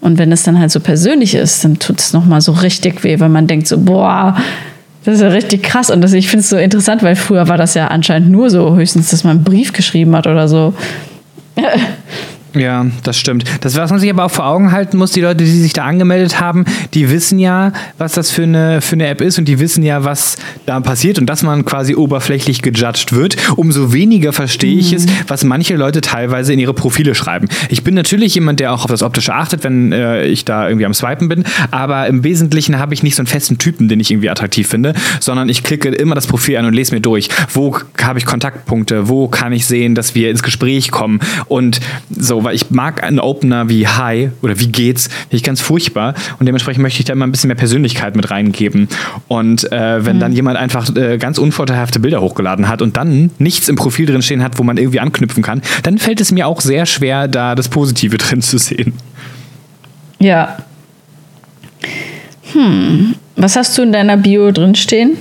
[0.00, 3.18] Und wenn es dann halt so persönlich ist, dann tut es nochmal so richtig weh,
[3.18, 4.36] weil man denkt so, boah,
[5.04, 7.56] das ist ja richtig krass und das, ich finde es so interessant, weil früher war
[7.56, 10.74] das ja anscheinend nur so, höchstens, dass man einen Brief geschrieben hat oder so.
[12.56, 13.44] Ja, das stimmt.
[13.60, 15.84] Das, was man sich aber auch vor Augen halten muss, die Leute, die sich da
[15.84, 16.64] angemeldet haben,
[16.94, 20.04] die wissen ja, was das für eine, für eine App ist und die wissen ja,
[20.04, 23.36] was da passiert und dass man quasi oberflächlich gejudged wird.
[23.56, 24.96] Umso weniger verstehe ich mhm.
[24.96, 27.48] es, was manche Leute teilweise in ihre Profile schreiben.
[27.68, 30.86] Ich bin natürlich jemand, der auch auf das Optische achtet, wenn äh, ich da irgendwie
[30.86, 34.10] am Swipen bin, aber im Wesentlichen habe ich nicht so einen festen Typen, den ich
[34.10, 37.28] irgendwie attraktiv finde, sondern ich klicke immer das Profil an und lese mir durch.
[37.52, 39.08] Wo habe ich Kontaktpunkte?
[39.08, 41.20] Wo kann ich sehen, dass wir ins Gespräch kommen?
[41.46, 45.60] Und so, weil ich mag einen Opener wie Hi oder wie geht's, finde ich ganz
[45.60, 48.88] furchtbar und dementsprechend möchte ich da immer ein bisschen mehr Persönlichkeit mit reingeben.
[49.26, 50.20] Und äh, wenn mhm.
[50.20, 54.22] dann jemand einfach äh, ganz unvorteilhafte Bilder hochgeladen hat und dann nichts im Profil drin
[54.22, 57.56] stehen hat, wo man irgendwie anknüpfen kann, dann fällt es mir auch sehr schwer, da
[57.56, 58.94] das Positive drin zu sehen.
[60.20, 60.56] Ja.
[62.52, 63.16] Hm.
[63.34, 65.16] Was hast du in deiner Bio drin stehen?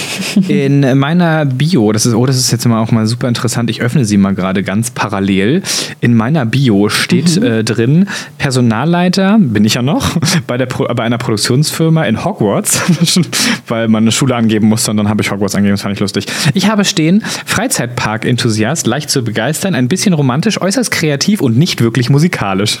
[0.48, 3.82] In meiner Bio, das ist, oh, das ist jetzt immer auch mal super interessant, ich
[3.82, 5.62] öffne sie mal gerade ganz parallel.
[6.00, 7.44] In meiner Bio steht mhm.
[7.44, 12.80] äh, drin, Personalleiter, bin ich ja noch, bei, der Pro, bei einer Produktionsfirma in Hogwarts,
[13.68, 16.00] weil man eine Schule angeben musste und dann habe ich Hogwarts angegeben, das fand ich
[16.00, 16.26] lustig.
[16.54, 22.10] Ich habe stehen, Freizeitpark-Enthusiast, leicht zu begeistern, ein bisschen romantisch, äußerst kreativ und nicht wirklich
[22.10, 22.78] musikalisch.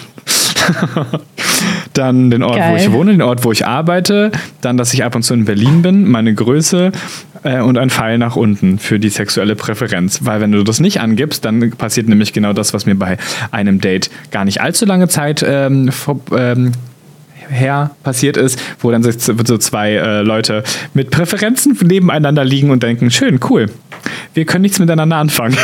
[1.92, 2.72] Dann den Ort, Geil.
[2.72, 5.44] wo ich wohne, den Ort, wo ich arbeite, dann, dass ich ab und zu in
[5.44, 6.92] Berlin bin, meine Größe
[7.42, 10.20] äh, und ein Pfeil nach unten für die sexuelle Präferenz.
[10.22, 13.18] Weil wenn du das nicht angibst, dann passiert nämlich genau das, was mir bei
[13.50, 16.72] einem Date gar nicht allzu lange Zeit ähm, vor, ähm,
[17.48, 23.10] her passiert ist, wo dann so zwei äh, Leute mit Präferenzen nebeneinander liegen und denken,
[23.10, 23.66] schön, cool,
[24.34, 25.56] wir können nichts miteinander anfangen.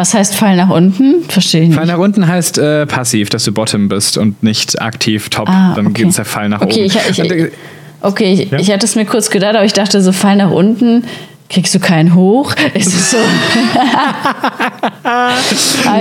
[0.00, 1.24] Äh, was heißt Fall nach unten?
[1.28, 1.76] Verstehe ich nicht.
[1.76, 5.48] Fall nach unten heißt äh, passiv, dass du Bottom bist und nicht aktiv Top.
[5.48, 6.04] Ah, Dann okay.
[6.04, 6.96] geht der Fall nach okay, oben.
[7.10, 7.52] Ich, ich,
[8.00, 8.58] okay, ich, ja?
[8.58, 11.04] ich hatte es mir kurz gedacht, aber ich dachte so, Fall nach unten
[11.48, 12.54] kriegst du keinen hoch?
[12.74, 13.16] Ist es so?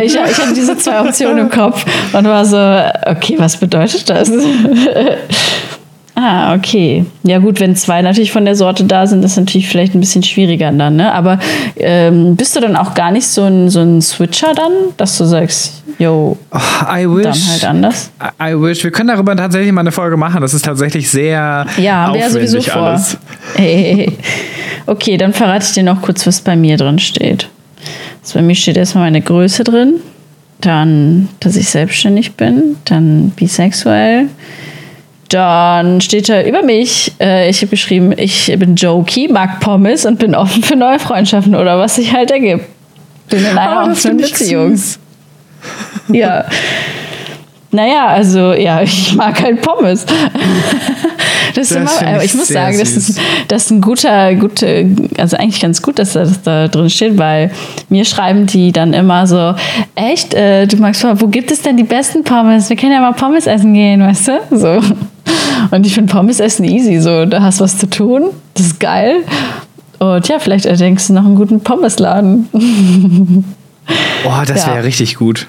[0.03, 1.83] ich, ich hatte diese zwei Optionen im Kopf
[2.13, 2.57] und war so,
[3.05, 4.29] okay, was bedeutet das?
[6.21, 7.05] Ah, okay.
[7.23, 10.21] Ja gut, wenn zwei natürlich von der Sorte da sind, ist natürlich vielleicht ein bisschen
[10.21, 11.13] schwieriger dann, ne?
[11.13, 11.39] Aber
[11.77, 15.23] ähm, bist du dann auch gar nicht so ein, so ein Switcher dann, dass du
[15.23, 16.57] sagst, yo, oh,
[16.93, 18.11] I wish, dann halt anders?
[18.41, 18.83] I, wish.
[18.83, 20.41] Wir können darüber tatsächlich mal eine Folge machen.
[20.41, 23.01] Das ist tatsächlich sehr ja, haben wir ja sowieso vor.
[23.55, 24.11] Hey,
[24.87, 27.47] okay, dann verrate ich dir noch kurz, was bei mir drin steht.
[28.21, 30.01] Also bei mir steht erstmal meine Größe drin,
[30.59, 34.27] dann, dass ich selbstständig bin, dann bisexuell,
[35.29, 40.19] dann steht da über mich, äh, ich habe geschrieben, ich bin jokey, mag Pommes und
[40.19, 42.65] bin offen für neue Freundschaften oder was sich halt ergibt.
[43.29, 44.79] Bin in einer oh, offenen Beziehung.
[46.07, 46.45] Ja.
[47.71, 50.05] Naja, also ja, ich mag halt Pommes.
[51.55, 54.85] Das, das immer, ich muss sagen, das ist, das ist ein guter, gute,
[55.17, 57.51] also eigentlich ganz gut, dass das da drin steht, weil
[57.89, 59.55] mir schreiben die dann immer so,
[59.95, 62.69] echt, äh, du magst Pommes, wo gibt es denn die besten Pommes?
[62.69, 64.39] Wir können ja mal Pommes essen gehen, weißt du?
[64.51, 64.79] So.
[65.71, 69.23] Und ich finde Pommes essen easy, so, da hast was zu tun, das ist geil.
[69.99, 72.49] Und ja, vielleicht erdenkst du noch einen guten Pommesladen.
[74.23, 74.81] Oh, das wäre ja.
[74.83, 75.47] richtig gut.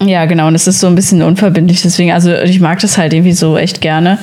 [0.00, 0.46] Ja, genau.
[0.46, 1.82] Und es ist so ein bisschen unverbindlich.
[1.82, 4.18] Deswegen, also ich mag das halt irgendwie so echt gerne.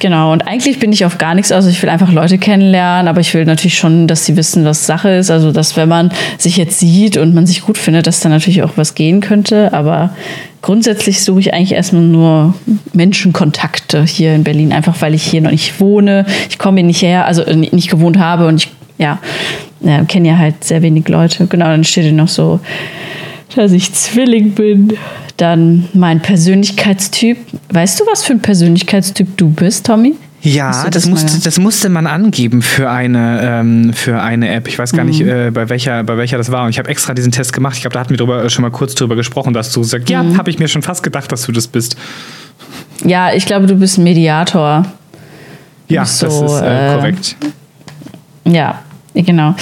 [0.00, 0.32] Genau.
[0.32, 1.66] Und eigentlich bin ich auf gar nichts aus.
[1.66, 5.10] Ich will einfach Leute kennenlernen, aber ich will natürlich schon, dass sie wissen, was Sache
[5.10, 5.30] ist.
[5.30, 8.62] Also, dass wenn man sich jetzt sieht und man sich gut findet, dass da natürlich
[8.62, 9.72] auch was gehen könnte.
[9.72, 10.10] Aber
[10.62, 12.54] grundsätzlich suche ich eigentlich erstmal nur
[12.92, 16.26] Menschenkontakte hier in Berlin, einfach weil ich hier noch nicht wohne.
[16.48, 19.18] Ich komme hier nicht her, also äh, nicht gewohnt habe und ich, ja,
[19.80, 21.48] ja kenne ja halt sehr wenig Leute.
[21.48, 22.60] Genau, dann steht hier noch so
[23.54, 24.96] dass ich Zwilling bin.
[25.36, 27.38] Dann mein Persönlichkeitstyp.
[27.70, 30.16] Weißt du, was für ein Persönlichkeitstyp du bist, Tommy?
[30.40, 34.68] Ja, das, das, musste, das musste man angeben für eine, ähm, für eine App.
[34.68, 35.10] Ich weiß gar mhm.
[35.10, 36.64] nicht, äh, bei, welcher, bei welcher das war.
[36.64, 37.74] Und ich habe extra diesen Test gemacht.
[37.74, 40.08] Ich glaube, da hatten wir drüber, äh, schon mal kurz drüber gesprochen, dass du sagst,
[40.08, 40.12] mhm.
[40.12, 41.96] ja, habe ich mir schon fast gedacht, dass du das bist.
[43.04, 44.86] Ja, ich glaube, du bist ein Mediator.
[45.88, 47.36] Ja, so, das ist äh, korrekt.
[48.44, 48.80] Ja,
[49.14, 49.54] Genau.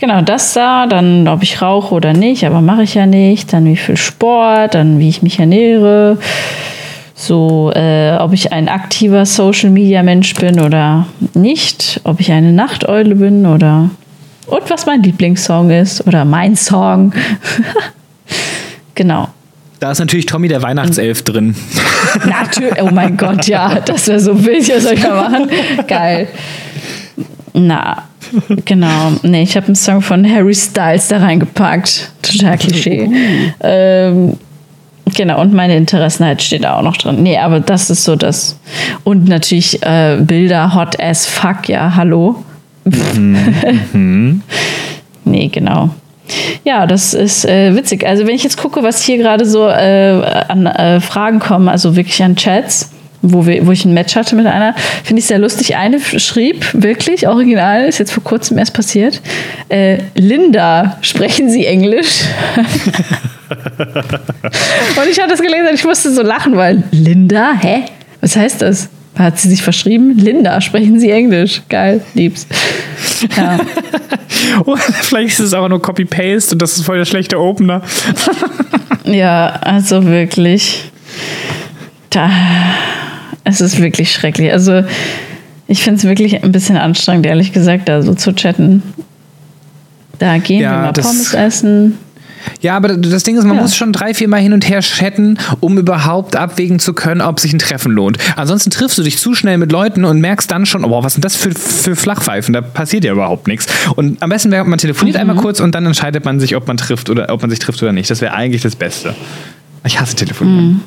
[0.00, 3.52] Genau, das da, dann ob ich rauche oder nicht, aber mache ich ja nicht.
[3.52, 6.18] Dann wie viel Sport, dann wie ich mich ernähre.
[7.14, 12.52] So, äh, ob ich ein aktiver Social Media Mensch bin oder nicht, ob ich eine
[12.52, 13.90] Nachteule bin oder
[14.46, 17.12] und was mein Lieblingssong ist oder mein Song.
[18.94, 19.28] genau.
[19.78, 21.56] Da ist natürlich Tommy der Weihnachtself drin.
[22.24, 25.50] Natürlich, oh mein Gott, ja, das wäre so wild, was soll ich da machen?
[25.88, 26.28] Geil.
[27.52, 28.04] Na,
[28.64, 29.12] genau.
[29.22, 32.12] Nee, ich habe einen Song von Harry Styles da reingepackt.
[32.22, 33.10] Total Klischee.
[33.60, 34.36] ähm,
[35.14, 37.22] genau, und meine Interessenheit steht da auch noch drin.
[37.22, 38.58] Nee, aber das ist so das.
[39.04, 42.42] Und natürlich äh, Bilder hot as fuck, ja, hallo.
[42.84, 44.42] Mhm.
[45.24, 45.90] nee, genau.
[46.64, 48.06] Ja, das ist äh, witzig.
[48.06, 51.96] Also wenn ich jetzt gucke, was hier gerade so äh, an äh, Fragen kommen, also
[51.96, 52.90] wirklich an Chats,
[53.22, 55.76] wo, wir, wo ich ein Match hatte mit einer, finde ich sehr lustig.
[55.76, 59.22] Eine schrieb wirklich, original, ist jetzt vor kurzem erst passiert,
[59.68, 62.22] äh, Linda, sprechen Sie Englisch?
[63.48, 67.84] und ich hatte das gelesen und ich musste so lachen, weil Linda, hä?
[68.20, 68.88] Was heißt das?
[69.16, 70.16] Hat sie sich verschrieben?
[70.16, 71.60] Linda, sprechen Sie Englisch?
[71.68, 72.46] Geil, lieb's.
[73.36, 73.58] Ja.
[74.64, 77.82] oh, vielleicht ist es aber nur Copy-Paste und das ist voll der schlechte Opener.
[79.04, 80.90] ja, also wirklich.
[82.08, 82.30] Da
[83.44, 84.52] es ist wirklich schrecklich.
[84.52, 84.84] Also
[85.66, 88.82] ich finde es wirklich ein bisschen anstrengend, ehrlich gesagt, da so zu chatten.
[90.18, 91.98] Da gehen ja, wir mal Pommes essen.
[92.60, 93.62] Ja, aber das Ding ist, man ja.
[93.62, 97.40] muss schon drei, vier Mal hin und her chatten, um überhaupt abwägen zu können, ob
[97.40, 98.18] sich ein Treffen lohnt.
[98.36, 101.24] Ansonsten triffst du dich zu schnell mit Leuten und merkst dann schon, oh, was sind
[101.24, 102.52] das für, für Flachpfeifen?
[102.52, 103.66] Da passiert ja überhaupt nichts.
[103.94, 105.20] Und am besten wäre, man telefoniert mhm.
[105.20, 107.82] einmal kurz und dann entscheidet man sich, ob man trifft oder ob man sich trifft
[107.82, 108.10] oder nicht.
[108.10, 109.14] Das wäre eigentlich das Beste.
[109.84, 110.66] Ich hasse Telefonieren.
[110.66, 110.80] Mhm.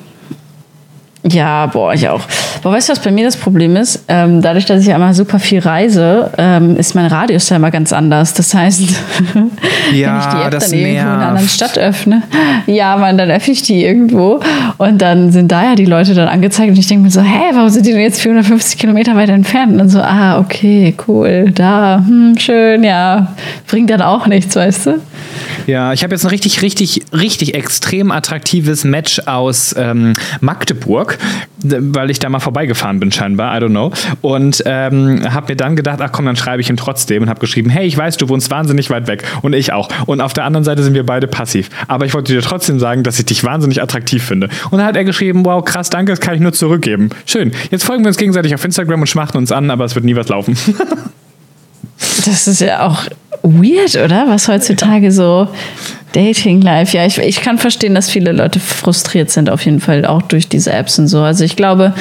[1.28, 2.22] Ja, boah, ich auch.
[2.62, 4.04] Boah, weißt du, was bei mir das Problem ist?
[4.08, 7.72] Ähm, dadurch, dass ich ja immer super viel reise, ähm, ist mein Radius ja immer
[7.72, 8.36] ganz anders.
[8.36, 8.92] Das heißt, ja,
[9.34, 11.02] wenn ich die App dann irgendwo nervt.
[11.02, 12.22] in einer anderen Stadt öffne,
[12.68, 14.40] ja, man, dann öffne ich die irgendwo
[14.78, 17.52] und dann sind da ja die Leute dann angezeigt und ich denke mir so, hä,
[17.54, 19.72] warum sind die denn jetzt 450 Kilometer weiter entfernt?
[19.72, 23.34] Und dann so, ah, okay, cool, da, hm, schön, ja,
[23.68, 24.92] bringt dann auch nichts, weißt du?
[25.68, 31.18] Ja, ich habe jetzt ein richtig, richtig, richtig extrem attraktives Match aus ähm, Magdeburg,
[31.64, 33.92] weil ich da mal vorbeigefahren bin scheinbar, I don't know.
[34.22, 37.40] Und ähm, habe mir dann gedacht, ach komm, dann schreibe ich ihm trotzdem und habe
[37.40, 39.90] geschrieben, hey, ich weiß, du wohnst wahnsinnig weit weg und ich auch.
[40.06, 41.70] Und auf der anderen Seite sind wir beide passiv.
[41.88, 44.50] Aber ich wollte dir trotzdem sagen, dass ich dich wahnsinnig attraktiv finde.
[44.72, 47.10] Und dann hat er geschrieben, wow, krass, danke, das kann ich nur zurückgeben.
[47.26, 47.52] Schön.
[47.72, 50.16] Jetzt folgen wir uns gegenseitig auf Instagram und schmachten uns an, aber es wird nie
[50.16, 50.58] was laufen.
[52.26, 53.06] das ist ja auch
[53.44, 54.26] weird, oder?
[54.28, 55.48] Was heutzutage so
[56.16, 56.96] Dating Life.
[56.96, 60.48] Ja, ich, ich kann verstehen, dass viele Leute frustriert sind, auf jeden Fall auch durch
[60.48, 61.22] diese Apps und so.
[61.22, 61.94] Also ich glaube,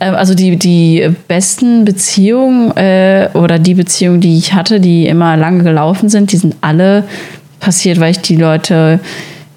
[0.00, 5.36] äh, also die, die besten Beziehungen äh, oder die Beziehungen, die ich hatte, die immer
[5.36, 7.04] lange gelaufen sind, die sind alle
[7.60, 8.98] passiert, weil ich die Leute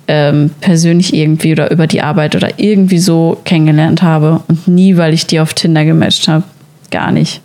[0.07, 5.13] ähm, persönlich irgendwie oder über die Arbeit oder irgendwie so kennengelernt habe und nie, weil
[5.13, 6.43] ich die auf Tinder gematcht habe.
[6.91, 7.41] Gar nicht.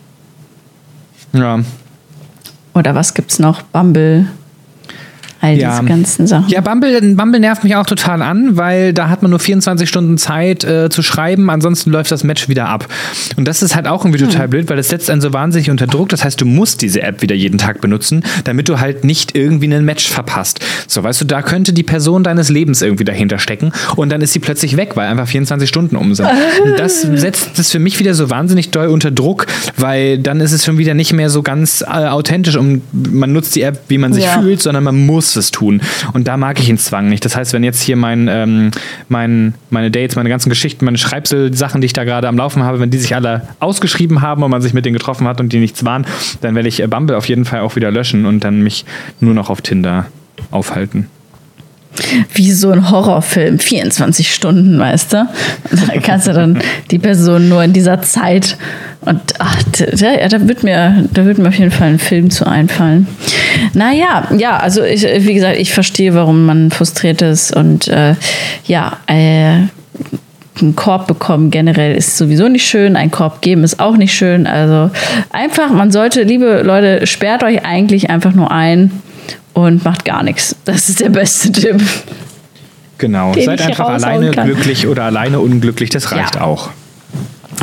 [1.33, 1.61] Ja,
[2.73, 3.61] oder was gibt's noch?
[3.61, 4.27] Bumble.
[5.41, 5.71] All ja.
[5.71, 6.49] diese ganzen Sachen.
[6.49, 10.17] Ja, Bumble, Bumble nervt mich auch total an, weil da hat man nur 24 Stunden
[10.17, 12.87] Zeit äh, zu schreiben, ansonsten läuft das Match wieder ab.
[13.37, 14.29] Und das ist halt auch irgendwie hm.
[14.29, 16.09] total blöd, weil das setzt einen so wahnsinnig unter Druck.
[16.09, 19.73] Das heißt, du musst diese App wieder jeden Tag benutzen, damit du halt nicht irgendwie
[19.73, 20.59] ein Match verpasst.
[20.87, 24.33] So, weißt du, da könnte die Person deines Lebens irgendwie dahinter stecken und dann ist
[24.33, 26.27] sie plötzlich weg, weil einfach 24 Stunden um sind.
[26.77, 29.47] das setzt das für mich wieder so wahnsinnig doll unter Druck,
[29.77, 33.55] weil dann ist es schon wieder nicht mehr so ganz äh, authentisch und man nutzt
[33.55, 34.41] die App, wie man sich ja.
[34.41, 35.81] fühlt, sondern man muss muss es tun.
[36.13, 37.23] Und da mag ich den Zwang nicht.
[37.23, 38.71] Das heißt, wenn jetzt hier mein, ähm,
[39.07, 42.79] mein, meine Dates, meine ganzen Geschichten, meine Schreibsel-Sachen, die ich da gerade am Laufen habe,
[42.79, 45.59] wenn die sich alle ausgeschrieben haben und man sich mit denen getroffen hat und die
[45.59, 46.05] nichts waren,
[46.41, 48.85] dann werde ich äh, Bumble auf jeden Fall auch wieder löschen und dann mich
[49.19, 50.05] nur noch auf Tinder
[50.51, 51.07] aufhalten.
[52.33, 55.27] Wie so ein Horrorfilm, 24 Stunden, weißt du?
[55.71, 56.59] Da kannst du dann
[56.91, 58.57] die Person nur in dieser Zeit.
[59.01, 62.45] Und ach, da, da, wird mir, da wird mir auf jeden Fall ein Film zu
[62.47, 63.07] einfallen.
[63.73, 67.55] Naja, ja, also ich, wie gesagt, ich verstehe, warum man frustriert ist.
[67.55, 68.15] Und äh,
[68.65, 69.67] ja, äh,
[70.61, 74.47] einen Korb bekommen generell ist sowieso nicht schön, einen Korb geben ist auch nicht schön.
[74.47, 74.91] Also
[75.31, 78.91] einfach, man sollte, liebe Leute, sperrt euch eigentlich einfach nur ein
[79.53, 80.55] und macht gar nichts.
[80.65, 81.81] Das ist der beste Tipp.
[82.97, 84.45] Genau, seid einfach alleine kann.
[84.45, 86.41] glücklich oder alleine unglücklich, das reicht ja.
[86.41, 86.69] auch.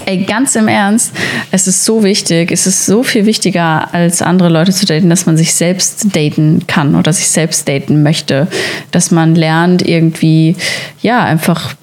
[0.05, 1.13] Ey, ganz im Ernst,
[1.51, 5.27] es ist so wichtig, es ist so viel wichtiger, als andere Leute zu daten, dass
[5.27, 8.47] man sich selbst daten kann oder sich selbst daten möchte.
[8.91, 10.57] Dass man lernt, irgendwie,
[11.03, 11.75] ja, einfach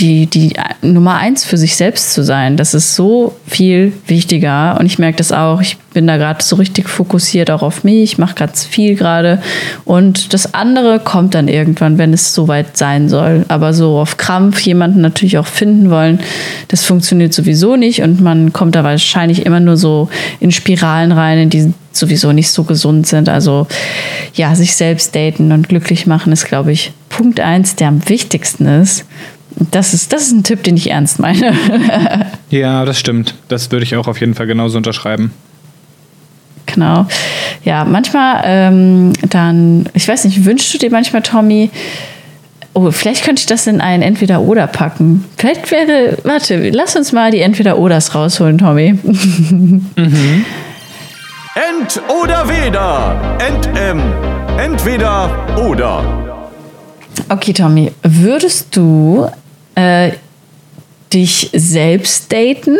[0.00, 2.56] die, die Nummer eins für sich selbst zu sein.
[2.56, 4.76] Das ist so viel wichtiger.
[4.80, 5.60] Und ich merke das auch.
[5.60, 8.02] Ich bin da gerade so richtig fokussiert auch auf mich.
[8.02, 9.42] Ich mache gerade viel gerade.
[9.84, 13.44] Und das andere kommt dann irgendwann, wenn es soweit sein soll.
[13.48, 16.20] Aber so auf Krampf jemanden natürlich auch finden wollen,
[16.68, 18.02] das funktioniert sowieso nicht.
[18.02, 20.08] Und man kommt da wahrscheinlich immer nur so
[20.40, 23.28] in Spiralen rein, in die sowieso nicht so gesund sind.
[23.28, 23.66] Also
[24.34, 28.64] ja, sich selbst daten und glücklich machen ist, glaube ich, Punkt eins, der am wichtigsten
[28.66, 29.04] ist
[29.56, 31.54] das ist, das ist ein Tipp, den ich ernst meine.
[32.50, 33.34] ja, das stimmt.
[33.48, 35.32] Das würde ich auch auf jeden Fall genauso unterschreiben.
[36.66, 37.06] Genau.
[37.64, 41.70] Ja, manchmal ähm, dann, ich weiß nicht, wünschst du dir manchmal, Tommy,
[42.74, 45.24] oh, vielleicht könnte ich das in ein Entweder-Oder packen.
[45.36, 48.92] Vielleicht wäre, warte, lass uns mal die Entweder-Oders rausholen, Tommy.
[49.02, 50.44] mhm.
[51.54, 53.38] Ent oder weder.
[53.44, 54.00] Ent, ähm,
[54.56, 56.04] entweder oder.
[57.28, 59.28] Okay, Tommy, würdest du
[59.80, 60.12] äh,
[61.12, 62.76] dich selbst daten?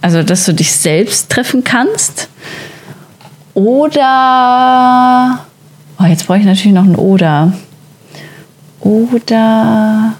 [0.00, 2.28] Also, dass du dich selbst treffen kannst?
[3.54, 5.46] Oder.
[5.98, 7.52] Oh, jetzt brauche ich natürlich noch ein Oder.
[8.80, 10.14] Oder.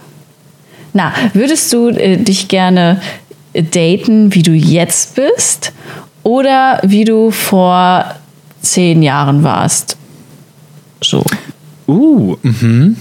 [0.93, 3.01] Na, würdest du äh, dich gerne
[3.53, 5.73] daten, wie du jetzt bist?
[6.23, 8.15] Oder wie du vor
[8.63, 9.97] zehn Jahren warst?
[11.03, 11.23] So.
[11.87, 12.97] Uh, mhm.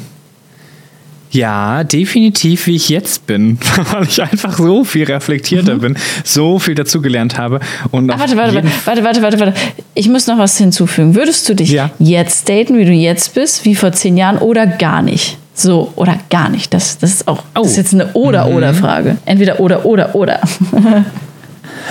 [1.35, 3.57] Ja, definitiv, wie ich jetzt bin,
[3.91, 5.81] weil ich einfach so viel reflektierter mhm.
[5.81, 7.59] bin, so viel dazugelernt habe.
[7.91, 9.53] Und Ach, warte, warte, warte, warte, warte, warte.
[9.93, 11.13] Ich muss noch was hinzufügen.
[11.13, 11.91] Würdest du dich ja.
[11.99, 15.37] jetzt daten, wie du jetzt bist, wie vor zehn Jahren oder gar nicht?
[15.53, 16.73] So, oder gar nicht.
[16.73, 17.61] Das, das ist auch oh.
[17.61, 19.11] das ist jetzt eine Oder-Oder-Frage.
[19.11, 19.17] Mhm.
[19.25, 20.39] Entweder oder, oder, oder.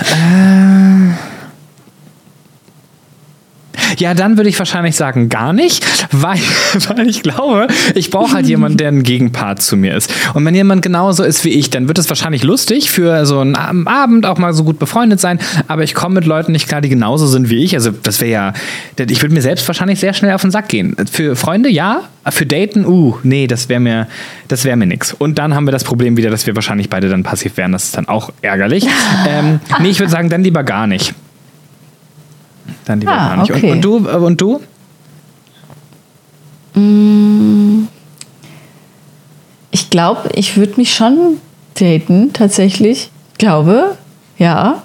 [0.01, 1.34] äh.
[3.97, 6.39] Ja, dann würde ich wahrscheinlich sagen, gar nicht, weil,
[6.87, 10.11] weil ich glaube, ich brauche halt jemanden, der ein Gegenpart zu mir ist.
[10.33, 13.55] Und wenn jemand genauso ist wie ich, dann wird es wahrscheinlich lustig für so einen
[13.55, 16.89] Abend auch mal so gut befreundet sein, aber ich komme mit Leuten nicht klar, die
[16.89, 17.75] genauso sind wie ich.
[17.75, 18.53] Also das wäre ja,
[18.97, 20.95] ich würde mir selbst wahrscheinlich sehr schnell auf den Sack gehen.
[21.11, 24.07] Für Freunde ja, für Daten, uh, nee, das wäre mir,
[24.47, 25.13] das wäre mir nix.
[25.13, 27.71] Und dann haben wir das Problem wieder, dass wir wahrscheinlich beide dann passiv wären.
[27.71, 28.85] Das ist dann auch ärgerlich.
[29.27, 31.13] ähm, nee, ich würde sagen, dann lieber gar nicht.
[32.85, 33.51] Dann lieber ah, gar nicht.
[33.51, 33.71] Okay.
[33.71, 34.09] Und, und, du?
[34.09, 34.61] Äh, und du?
[36.79, 37.87] Mm.
[39.71, 41.41] Ich glaube, ich würde mich schon
[41.75, 43.11] daten, tatsächlich.
[43.33, 43.97] Ich glaube,
[44.37, 44.83] ja.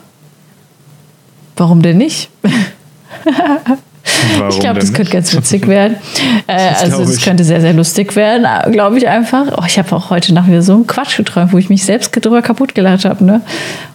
[1.57, 2.31] Warum denn nicht?
[4.39, 5.97] Warum ich glaube, das könnte ganz witzig werden.
[6.47, 9.47] Äh, also es könnte sehr, sehr lustig werden, glaube ich einfach.
[9.57, 12.11] Oh, ich habe auch heute Nacht wieder so einen Quatsch geträumt, wo ich mich selbst
[12.13, 13.25] drüber kaputt gelacht habe.
[13.25, 13.41] Ne?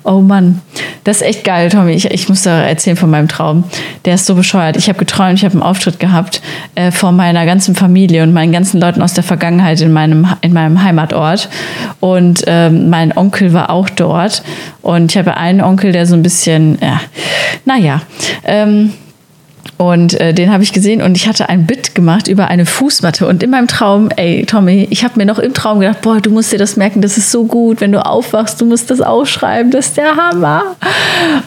[0.03, 0.61] Oh Mann,
[1.03, 1.93] das ist echt geil, Tommy.
[1.93, 3.65] Ich, ich muss da erzählen von meinem Traum.
[4.05, 4.77] Der ist so bescheuert.
[4.77, 6.41] Ich habe geträumt, ich habe einen Auftritt gehabt
[6.75, 10.53] äh, vor meiner ganzen Familie und meinen ganzen Leuten aus der Vergangenheit in meinem, in
[10.53, 11.49] meinem Heimatort.
[11.99, 14.43] Und ähm, mein Onkel war auch dort.
[14.81, 17.01] Und ich habe einen Onkel, der so ein bisschen, ja,
[17.65, 18.01] naja,
[18.45, 18.93] ähm,
[19.77, 23.27] und äh, den habe ich gesehen und ich hatte ein Bit gemacht über eine Fußmatte.
[23.27, 26.29] Und in meinem Traum, ey, Tommy, ich habe mir noch im Traum gedacht, boah, du
[26.29, 29.71] musst dir das merken, das ist so gut, wenn du aufwachst, du musst das aufschreiben,
[29.71, 30.63] das ist der Hammer.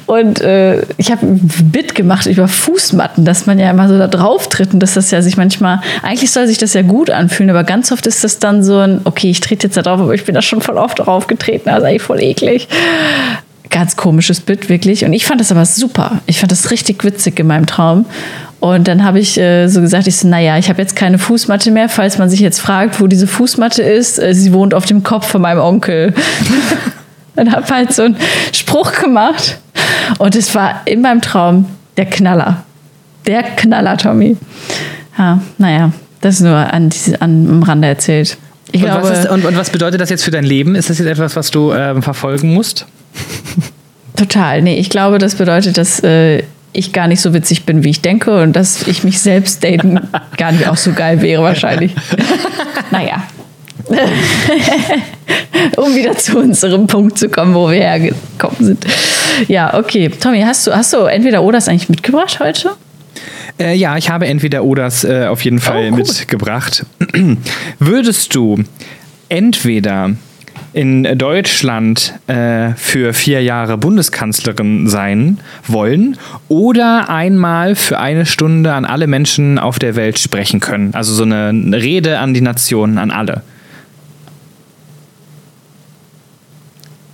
[0.07, 4.09] Und äh, ich habe ein Bit gemacht über Fußmatten, dass man ja immer so da
[4.09, 7.49] drauf tritt und dass das ja sich manchmal, eigentlich soll sich das ja gut anfühlen,
[7.49, 10.13] aber ganz oft ist das dann so ein, okay, ich trete jetzt da drauf, aber
[10.13, 12.69] ich bin da schon voll oft drauf getreten, also eigentlich voll eklig
[13.71, 15.05] ganz komisches Bild, wirklich.
[15.05, 16.21] Und ich fand das aber super.
[16.27, 18.07] Ich fand das richtig witzig in meinem Traum.
[18.61, 21.71] Und dann habe ich äh, so gesagt, ich so, naja, ich habe jetzt keine Fußmatte
[21.71, 24.19] mehr, falls man sich jetzt fragt, wo diese Fußmatte ist.
[24.19, 26.13] Äh, sie wohnt auf dem Kopf von meinem Onkel.
[27.37, 28.17] und habe halt so einen
[28.53, 29.59] Spruch gemacht.
[30.19, 31.67] Und es war in meinem Traum
[31.97, 32.65] der Knaller.
[33.27, 34.37] Der Knaller, Tommy.
[35.17, 36.91] Ja, naja, das ist nur an,
[37.21, 38.39] an, am Rande erzählt.
[38.73, 40.75] Und glaube, was ist, und, und, was bedeutet das jetzt für dein Leben?
[40.75, 42.87] Ist das jetzt etwas, was du äh, verfolgen musst?
[44.17, 44.63] Total.
[44.63, 46.43] Nee, ich glaube, das bedeutet, dass äh,
[46.73, 50.01] ich gar nicht so witzig bin, wie ich denke und dass ich mich selbst daten
[50.37, 51.95] gar nicht auch so geil wäre wahrscheinlich.
[52.91, 53.23] naja.
[55.77, 58.85] um wieder zu unserem Punkt zu kommen, wo wir hergekommen sind.
[59.47, 60.09] Ja, okay.
[60.11, 62.73] Tommy, hast du, hast du entweder oder eigentlich mitgebracht heute?
[63.59, 65.97] Äh, ja, ich habe entweder Oders äh, auf jeden Fall Oh, cool.
[65.99, 66.85] mitgebracht.
[67.79, 68.63] Würdest du
[69.29, 70.11] entweder
[70.79, 76.17] in Deutschland äh, für vier Jahre Bundeskanzlerin sein wollen
[76.49, 80.95] oder einmal für eine Stunde an alle Menschen auf der Welt sprechen können?
[80.95, 83.43] Also so eine Rede an die Nationen, an alle.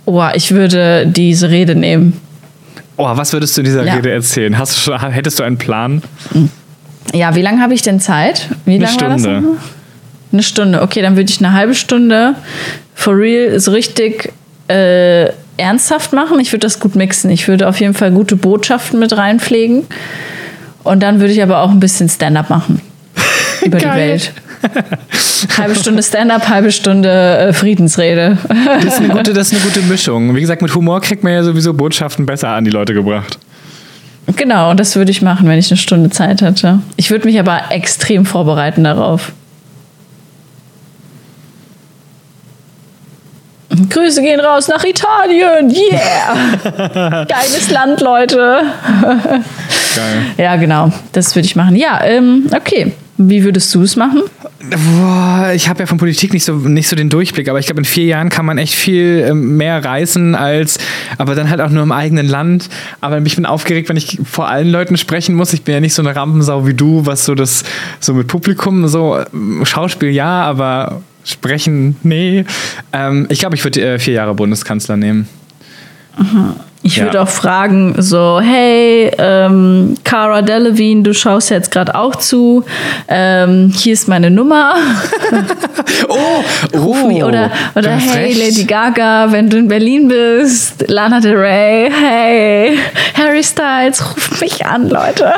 [0.05, 2.21] Oh, ich würde diese Rede nehmen.
[2.97, 3.95] Oh, was würdest du in dieser Ja.
[3.95, 4.59] Rede erzählen?
[4.59, 6.03] Hast du schon, hättest du einen Plan?
[7.15, 8.47] Ja, wie lange habe ich denn Zeit?
[8.65, 9.41] Wie Eine lange war das Stunde.
[9.41, 9.57] nochmal?
[10.31, 10.81] Eine Stunde.
[10.81, 12.35] Okay, dann würde ich eine halbe Stunde
[12.93, 14.31] for real so richtig
[14.67, 16.39] äh, ernsthaft machen.
[16.39, 17.29] Ich würde das gut mixen.
[17.29, 19.85] Ich würde auf jeden Fall gute Botschaften mit reinpflegen.
[20.83, 22.81] Und dann würde ich aber auch ein bisschen Stand-up machen.
[23.65, 24.09] Über die Geil.
[24.09, 24.33] Welt.
[25.57, 28.37] halbe Stunde Stand-up, halbe Stunde äh, Friedensrede.
[28.47, 30.35] Das ist, eine gute, das ist eine gute Mischung.
[30.35, 33.37] Wie gesagt, mit Humor kriegt man ja sowieso Botschaften besser an die Leute gebracht.
[34.35, 36.79] genau, und das würde ich machen, wenn ich eine Stunde Zeit hätte.
[36.95, 39.31] Ich würde mich aber extrem vorbereiten darauf.
[43.89, 45.69] Grüße gehen raus nach Italien.
[45.69, 47.25] Yeah!
[47.25, 48.61] Geiles Land, Leute.
[49.95, 50.21] Geil.
[50.37, 50.91] Ja, genau.
[51.11, 51.75] Das würde ich machen.
[51.75, 52.93] Ja, ähm, okay.
[53.17, 54.23] Wie würdest du es machen?
[54.59, 57.79] Boah, ich habe ja von Politik nicht so, nicht so den Durchblick, aber ich glaube,
[57.79, 60.79] in vier Jahren kann man echt viel ähm, mehr reißen als,
[61.17, 62.69] aber dann halt auch nur im eigenen Land.
[62.99, 65.53] Aber ich bin aufgeregt, wenn ich vor allen Leuten sprechen muss.
[65.53, 67.63] Ich bin ja nicht so eine Rampensau wie du, was so das,
[68.01, 72.45] so mit Publikum, so ähm, Schauspiel ja, aber sprechen, nee.
[72.93, 75.27] Ähm, ich glaube, ich würde äh, vier Jahre Bundeskanzler nehmen.
[76.87, 77.05] Ich Ja.
[77.05, 82.63] würde auch fragen, so, hey, ähm, Cara Delevingne, du schaust jetzt gerade auch zu.
[83.07, 84.75] Ähm, hier ist meine Nummer.
[86.09, 86.43] Oh,
[86.77, 87.23] Ruf mich.
[87.23, 88.39] Oder, oder hey, recht.
[88.39, 90.85] Lady Gaga, wenn du in Berlin bist.
[90.87, 92.77] Lana Del Rey, hey,
[93.15, 95.31] Harry Styles, ruft mich an, Leute.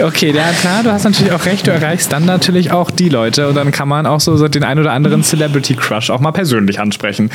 [0.00, 3.48] Okay, ja klar, du hast natürlich auch recht, du erreichst dann natürlich auch die Leute
[3.48, 6.32] und dann kann man auch so, so den ein oder anderen Celebrity Crush auch mal
[6.32, 7.30] persönlich ansprechen.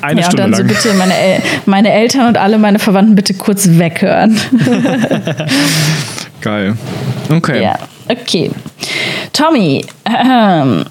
[0.00, 0.68] Eine Ja, und Stunde dann so lang.
[0.68, 4.38] bitte meine, El meine Eltern und alle meine Verwandten bitte kurz weghören.
[6.40, 6.74] Geil.
[7.30, 7.62] Okay.
[7.62, 7.78] Ja,
[8.08, 8.50] okay.
[9.32, 10.84] Tommy, ähm,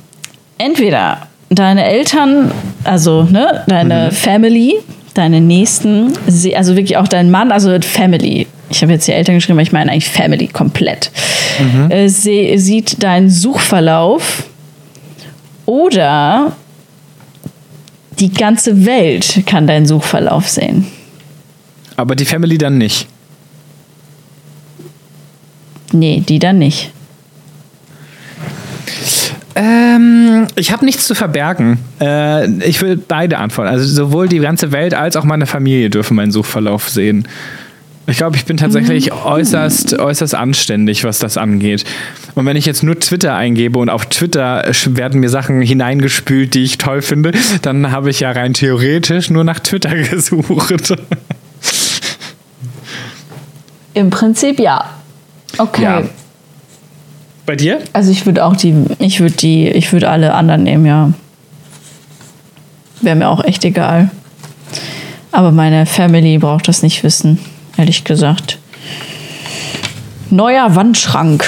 [0.57, 2.51] entweder deine Eltern,
[2.83, 4.75] also ne, deine Family,
[5.13, 6.11] deine Nächsten,
[6.55, 8.47] also wirklich auch dein Mann, also Family.
[8.69, 11.09] Ich habe jetzt die Eltern geschrieben, aber ich meine eigentlich Family komplett.
[11.89, 14.43] Äh, sie, sieht deinen Suchverlauf
[15.65, 16.51] oder
[18.19, 20.87] die ganze Welt kann deinen Suchverlauf sehen.
[21.95, 23.07] Aber die Family dann nicht.
[25.91, 26.91] Nee, die dann nicht.
[29.55, 31.79] Ähm, ich habe nichts zu verbergen.
[31.99, 33.71] Äh, ich will beide antworten.
[33.71, 37.27] Also sowohl die ganze Welt als auch meine Familie dürfen meinen Suchverlauf sehen.
[38.09, 41.83] Ich glaube, ich bin tatsächlich äußerst, äußerst anständig, was das angeht.
[42.35, 46.63] Und wenn ich jetzt nur Twitter eingebe und auf Twitter werden mir Sachen hineingespült, die
[46.63, 47.33] ich toll finde,
[47.63, 50.95] dann habe ich ja rein theoretisch nur nach Twitter gesucht.
[53.93, 54.85] Im Prinzip ja.
[55.57, 55.83] Okay.
[55.83, 56.03] Ja.
[57.45, 57.79] Bei dir?
[57.91, 61.11] Also ich würde auch die, ich würde die, ich würde alle anderen nehmen, ja.
[63.01, 64.11] Wäre mir auch echt egal.
[65.33, 67.39] Aber meine Family braucht das nicht wissen,
[67.77, 68.57] ehrlich gesagt.
[70.29, 71.45] Neuer Wandschrank.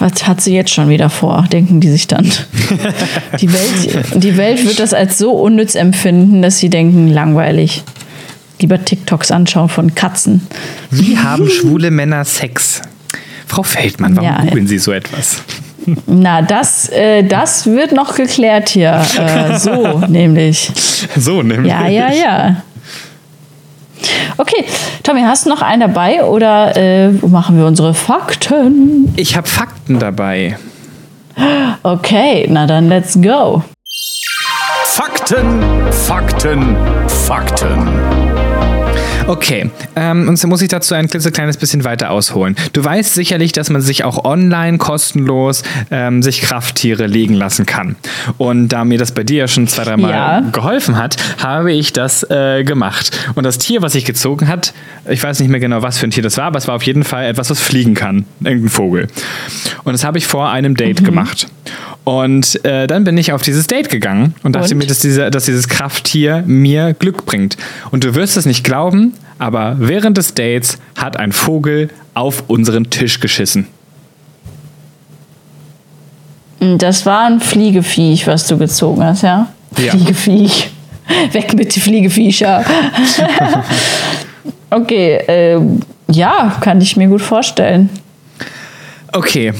[0.00, 2.24] Was hat sie jetzt schon wieder vor, denken die sich dann.
[3.40, 7.82] Die Welt, die Welt wird das als so unnütz empfinden, dass sie denken, langweilig.
[8.60, 10.46] Lieber TikToks anschauen von Katzen.
[10.90, 12.82] Wie haben schwule Männer Sex?
[13.46, 15.42] Frau Feldmann, warum Ja, googeln Sie so etwas?
[16.06, 19.02] Na, das, äh, das wird noch geklärt hier.
[19.18, 20.70] Äh, so, nämlich.
[21.16, 21.72] So nämlich.
[21.72, 22.62] Ja, ja, ja.
[24.36, 24.64] Okay,
[25.02, 29.12] Tommy, hast du noch einen dabei oder äh, machen wir unsere Fakten?
[29.16, 30.58] Ich habe Fakten dabei.
[31.82, 33.62] Okay, na dann let's go.
[34.84, 36.76] Fakten, Fakten,
[37.06, 38.07] Fakten.
[39.28, 42.56] Okay, ähm, und so muss ich dazu ein klitzekleines bisschen weiter ausholen.
[42.72, 47.96] Du weißt sicherlich, dass man sich auch online kostenlos ähm, sich Krafttiere legen lassen kann.
[48.38, 50.40] Und da mir das bei dir ja schon zwei, dreimal Ja.
[50.40, 53.10] geholfen hat, habe ich das äh, gemacht.
[53.34, 54.72] Und das Tier, was ich gezogen hat,
[55.06, 56.84] ich weiß nicht mehr genau, was für ein Tier das war, aber es war auf
[56.84, 58.24] jeden Fall etwas, was fliegen kann.
[58.42, 59.08] Irgendein Vogel.
[59.84, 61.48] Und das habe ich vor einem Date gemacht.
[62.04, 64.78] Und äh, dann bin ich auf dieses Date gegangen und dachte Und?
[64.78, 67.56] mir, dass, dieser, dass dieses Krafttier mir Glück bringt.
[67.90, 72.90] Und du wirst es nicht glauben, aber während des Dates hat ein Vogel auf unseren
[72.90, 73.66] Tisch geschissen.
[76.60, 79.48] Das war ein Fliegeviech, was du gezogen hast, ja?
[79.78, 79.92] Ja.
[79.92, 80.70] Fliegeviech.
[81.32, 82.64] Weg mit den Fliegeviecher.
[84.70, 87.88] okay, ähm, ja, kann ich mir gut vorstellen.
[89.12, 89.52] Okay.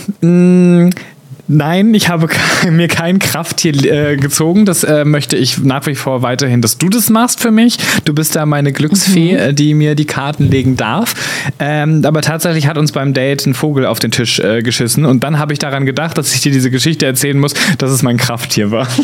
[1.50, 2.28] Nein, ich habe
[2.70, 4.66] mir kein Krafttier äh, gezogen.
[4.66, 7.78] Das äh, möchte ich nach wie vor weiterhin, dass du das machst für mich.
[8.04, 11.14] Du bist da meine Glücksfee, äh, die mir die Karten legen darf.
[11.58, 15.06] Ähm, aber tatsächlich hat uns beim Date ein Vogel auf den Tisch äh, geschissen.
[15.06, 18.02] Und dann habe ich daran gedacht, dass ich dir diese Geschichte erzählen muss, dass es
[18.02, 18.86] mein Krafttier war.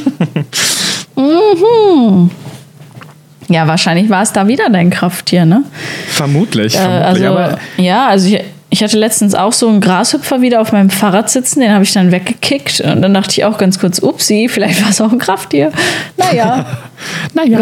[3.48, 5.64] Ja, wahrscheinlich war es da wieder dein Krafttier, ne?
[6.08, 6.74] vermutlich.
[6.74, 7.28] Äh, vermutlich.
[7.28, 8.40] also, ja, also ich,
[8.74, 11.92] ich hatte letztens auch so einen Grashüpfer wieder auf meinem Fahrrad sitzen, den habe ich
[11.92, 15.20] dann weggekickt und dann dachte ich auch ganz kurz, upsi, vielleicht war es auch ein
[15.20, 15.70] Krafttier.
[16.16, 16.66] Naja,
[17.34, 17.60] naja.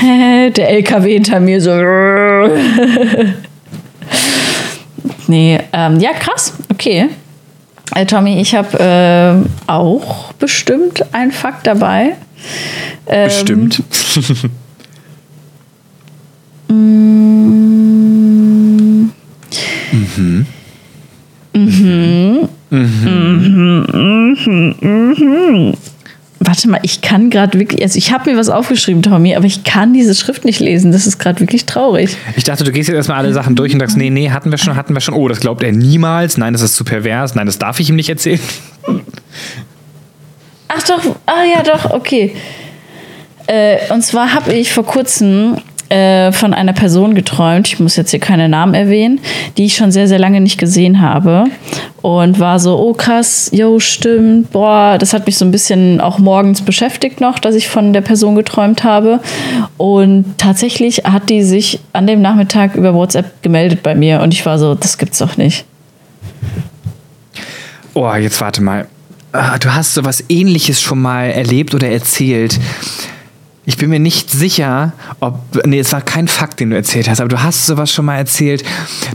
[0.56, 1.76] der LKW hinter mir so.
[5.26, 7.10] nee, ähm, ja, krass, okay.
[7.94, 12.14] Äh, Tommy, ich habe äh, auch bestimmt einen Fakt dabei.
[13.06, 13.82] Ähm, Bestimmt.
[26.40, 29.64] Warte mal, ich kann gerade wirklich, also ich habe mir was aufgeschrieben, Tommy, aber ich
[29.64, 30.92] kann diese Schrift nicht lesen.
[30.92, 32.16] Das ist gerade wirklich traurig.
[32.36, 34.58] Ich dachte, du gehst jetzt erstmal alle Sachen durch und sagst, nee, nee, hatten wir
[34.58, 35.14] schon, hatten wir schon.
[35.14, 36.36] Oh, das glaubt er niemals.
[36.36, 37.34] Nein, das ist zu pervers.
[37.34, 38.40] Nein, das darf ich ihm nicht erzählen.
[40.68, 42.36] Ach doch, ah ja doch, okay.
[43.46, 45.56] Äh, und zwar habe ich vor kurzem
[45.88, 49.20] äh, von einer Person geträumt, ich muss jetzt hier keine Namen erwähnen,
[49.56, 51.44] die ich schon sehr, sehr lange nicht gesehen habe.
[52.00, 56.18] Und war so, oh krass, yo, stimmt, boah, das hat mich so ein bisschen auch
[56.18, 59.20] morgens beschäftigt noch, dass ich von der Person geträumt habe.
[59.76, 64.46] Und tatsächlich hat die sich an dem Nachmittag über WhatsApp gemeldet bei mir und ich
[64.46, 65.64] war so, das gibt's doch nicht.
[67.94, 68.86] Oh, jetzt warte mal.
[69.32, 72.58] Ah, Du hast sowas ähnliches schon mal erlebt oder erzählt.
[73.68, 75.40] Ich bin mir nicht sicher, ob.
[75.66, 78.16] Nee, es war kein Fakt, den du erzählt hast, aber du hast sowas schon mal
[78.16, 78.64] erzählt.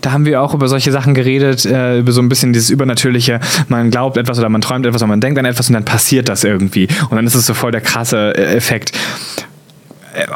[0.01, 3.39] Da haben wir auch über solche Sachen geredet, äh, über so ein bisschen dieses Übernatürliche.
[3.67, 6.29] Man glaubt etwas oder man träumt etwas oder man denkt an etwas und dann passiert
[6.29, 6.87] das irgendwie.
[7.09, 8.91] Und dann ist es so voll der krasse äh, Effekt.
[10.13, 10.27] Äh,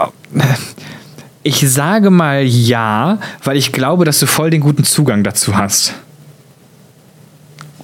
[1.43, 5.93] Ich sage mal ja, weil ich glaube, dass du voll den guten Zugang dazu hast.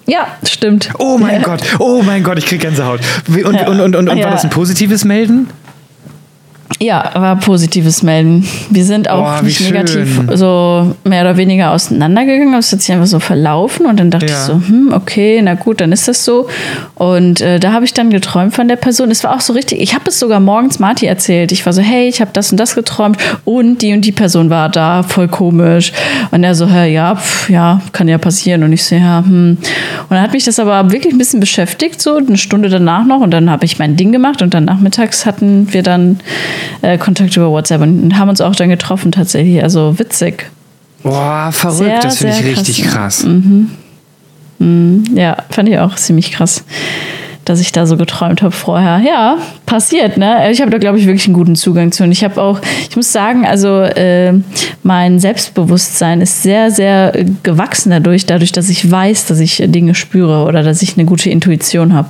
[0.08, 0.90] Ja, stimmt.
[0.98, 3.02] Oh mein Gott, oh mein Gott, ich krieg Gänsehaut.
[3.28, 4.26] Und, und, und, und, und Ja.
[4.26, 5.48] war das ein positives Melden?
[6.80, 8.46] Ja, war positives Melden.
[8.70, 12.54] Wir sind auch Oh, nicht negativ so mehr oder weniger auseinandergegangen.
[12.56, 14.32] Es hat sich einfach so verlaufen und dann dachte Ja.
[14.34, 16.48] ich so, hm, okay, na gut, dann ist das so.
[16.96, 19.12] Und äh, da habe ich dann geträumt von der Person.
[19.12, 21.52] Es war auch so richtig, ich habe es sogar morgens Marty erzählt.
[21.52, 24.50] Ich war so, hey, ich habe das und das geträumt und die und die Person
[24.50, 25.94] war da, voll komisch.
[26.32, 28.64] Und er so, hä, ja, pf, ja, kann ja passieren.
[28.64, 29.58] Und ich so, ja, hm.
[30.02, 33.22] Und dann hat mich das aber wirklich ein bisschen beschäftigt, so eine Stunde danach noch.
[33.22, 36.20] Und dann habe ich mein Ding gemacht und dann nachmittags hatten wir dann
[36.82, 39.62] äh, Kontakt über WhatsApp und haben uns auch dann getroffen tatsächlich.
[39.64, 40.50] Also witzig.
[41.04, 43.28] Boah, verrückt, Sehr, das finde ich richtig krass, krass.
[45.14, 46.64] Ja, fand ich auch ziemlich krass,
[47.46, 49.02] dass ich da so geträumt habe vorher.
[49.06, 50.52] Ja, passiert, ne?
[50.52, 52.04] Ich habe da, glaube ich, wirklich einen guten Zugang zu.
[52.04, 54.34] Und ich habe auch, ich muss sagen, also äh,
[54.84, 59.96] mein Selbstbewusstsein ist sehr, sehr äh, gewachsen dadurch, dadurch, dass ich weiß, dass ich Dinge
[59.96, 62.10] spüre oder dass ich eine gute Intuition habe,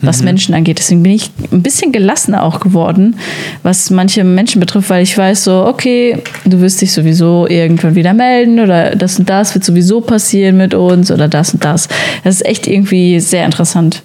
[0.00, 0.78] was Menschen angeht.
[0.78, 3.16] Deswegen bin ich ein bisschen gelassener auch geworden,
[3.62, 8.14] was manche Menschen betrifft, weil ich weiß so, okay, du wirst dich sowieso irgendwann wieder
[8.14, 11.88] melden oder das und das wird sowieso passieren mit uns oder das und das.
[12.22, 14.02] Das ist echt irgendwie sehr interessant.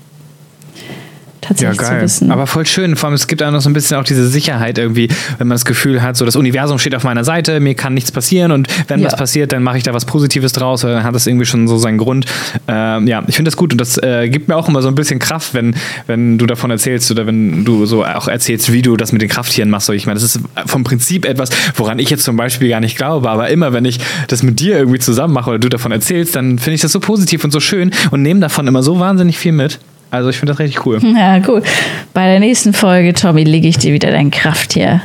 [1.44, 2.02] Ja, Tatsächlich zu geil.
[2.02, 2.32] wissen.
[2.32, 2.96] Aber voll schön.
[2.96, 5.56] Vor allem, es gibt auch noch so ein bisschen auch diese Sicherheit irgendwie, wenn man
[5.56, 8.68] das Gefühl hat, so das Universum steht auf meiner Seite, mir kann nichts passieren und
[8.88, 9.08] wenn Ja.
[9.08, 11.78] was passiert, dann mache ich da was Positives draus, dann hat das irgendwie schon so
[11.78, 12.26] seinen Grund.
[12.68, 14.96] Ähm, ja, ich finde das gut und das äh, gibt mir auch immer so ein
[14.96, 15.76] bisschen Kraft, wenn,
[16.08, 19.30] wenn du davon erzählst oder wenn du so auch erzählst, wie du das mit den
[19.30, 19.88] Krafttieren machst.
[19.88, 22.98] So, ich meine, das ist vom Prinzip etwas, woran ich jetzt zum Beispiel gar nicht
[22.98, 26.36] glaube, aber immer, wenn ich das mit dir irgendwie zusammen mache oder du davon erzählst,
[26.36, 29.38] dann finde ich das so positiv und so schön und nehme davon immer so wahnsinnig
[29.38, 29.80] viel mit.
[30.14, 31.00] Also ich finde das richtig cool.
[31.04, 31.64] Ja, cool.
[32.14, 35.02] Bei der nächsten Folge, Tommy, lege ich dir wieder dein Krafttier.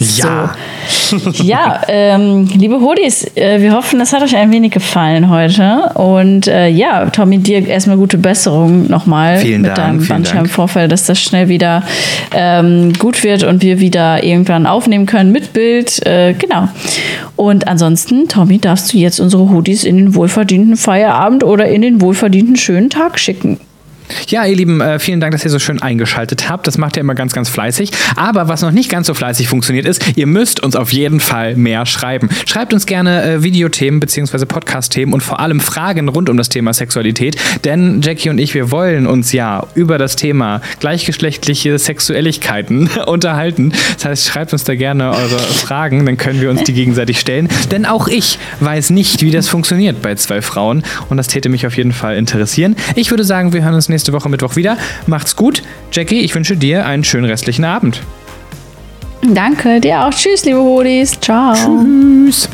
[0.00, 0.54] Ja.
[0.88, 1.16] So.
[1.44, 5.90] ja, ähm, liebe Hodis, äh, wir hoffen, das hat euch ein wenig gefallen heute.
[5.94, 11.06] Und äh, ja, Tommy, dir erstmal gute Besserung nochmal Vielen mit Dank, deinem Bandscheibenvorfall, dass
[11.06, 11.84] das schnell wieder
[12.32, 16.04] ähm, gut wird und wir wieder irgendwann aufnehmen können mit Bild.
[16.04, 16.68] Äh, genau.
[17.36, 22.00] Und ansonsten, Tommy, darfst du jetzt unsere Hoodies in den wohlverdienten Feierabend oder in den
[22.00, 23.58] wohlverdienten schönen Tag schicken.
[24.28, 26.66] Ja, ihr Lieben, äh, vielen Dank, dass ihr so schön eingeschaltet habt.
[26.66, 27.90] Das macht ihr immer ganz, ganz fleißig.
[28.16, 31.56] Aber was noch nicht ganz so fleißig funktioniert ist, ihr müsst uns auf jeden Fall
[31.56, 32.28] mehr schreiben.
[32.46, 34.46] Schreibt uns gerne äh, Videothemen bzw.
[34.46, 37.36] Podcast-Themen und vor allem Fragen rund um das Thema Sexualität.
[37.64, 43.72] Denn Jackie und ich, wir wollen uns ja über das Thema gleichgeschlechtliche Sexuelligkeiten unterhalten.
[43.94, 47.48] Das heißt, schreibt uns da gerne eure Fragen, dann können wir uns die gegenseitig stellen.
[47.70, 50.82] Denn auch ich weiß nicht, wie das funktioniert bei zwei Frauen.
[51.08, 52.76] Und das täte mich auf jeden Fall interessieren.
[52.94, 54.78] Ich würde sagen, wir hören uns nächste Woche Mittwoch wieder.
[55.08, 55.62] Macht's gut.
[55.90, 58.00] Jackie, ich wünsche dir einen schönen restlichen Abend.
[59.22, 60.10] Danke, dir auch.
[60.10, 61.18] Tschüss, liebe Hodis.
[61.20, 61.54] Ciao.
[61.54, 62.48] Tschüss.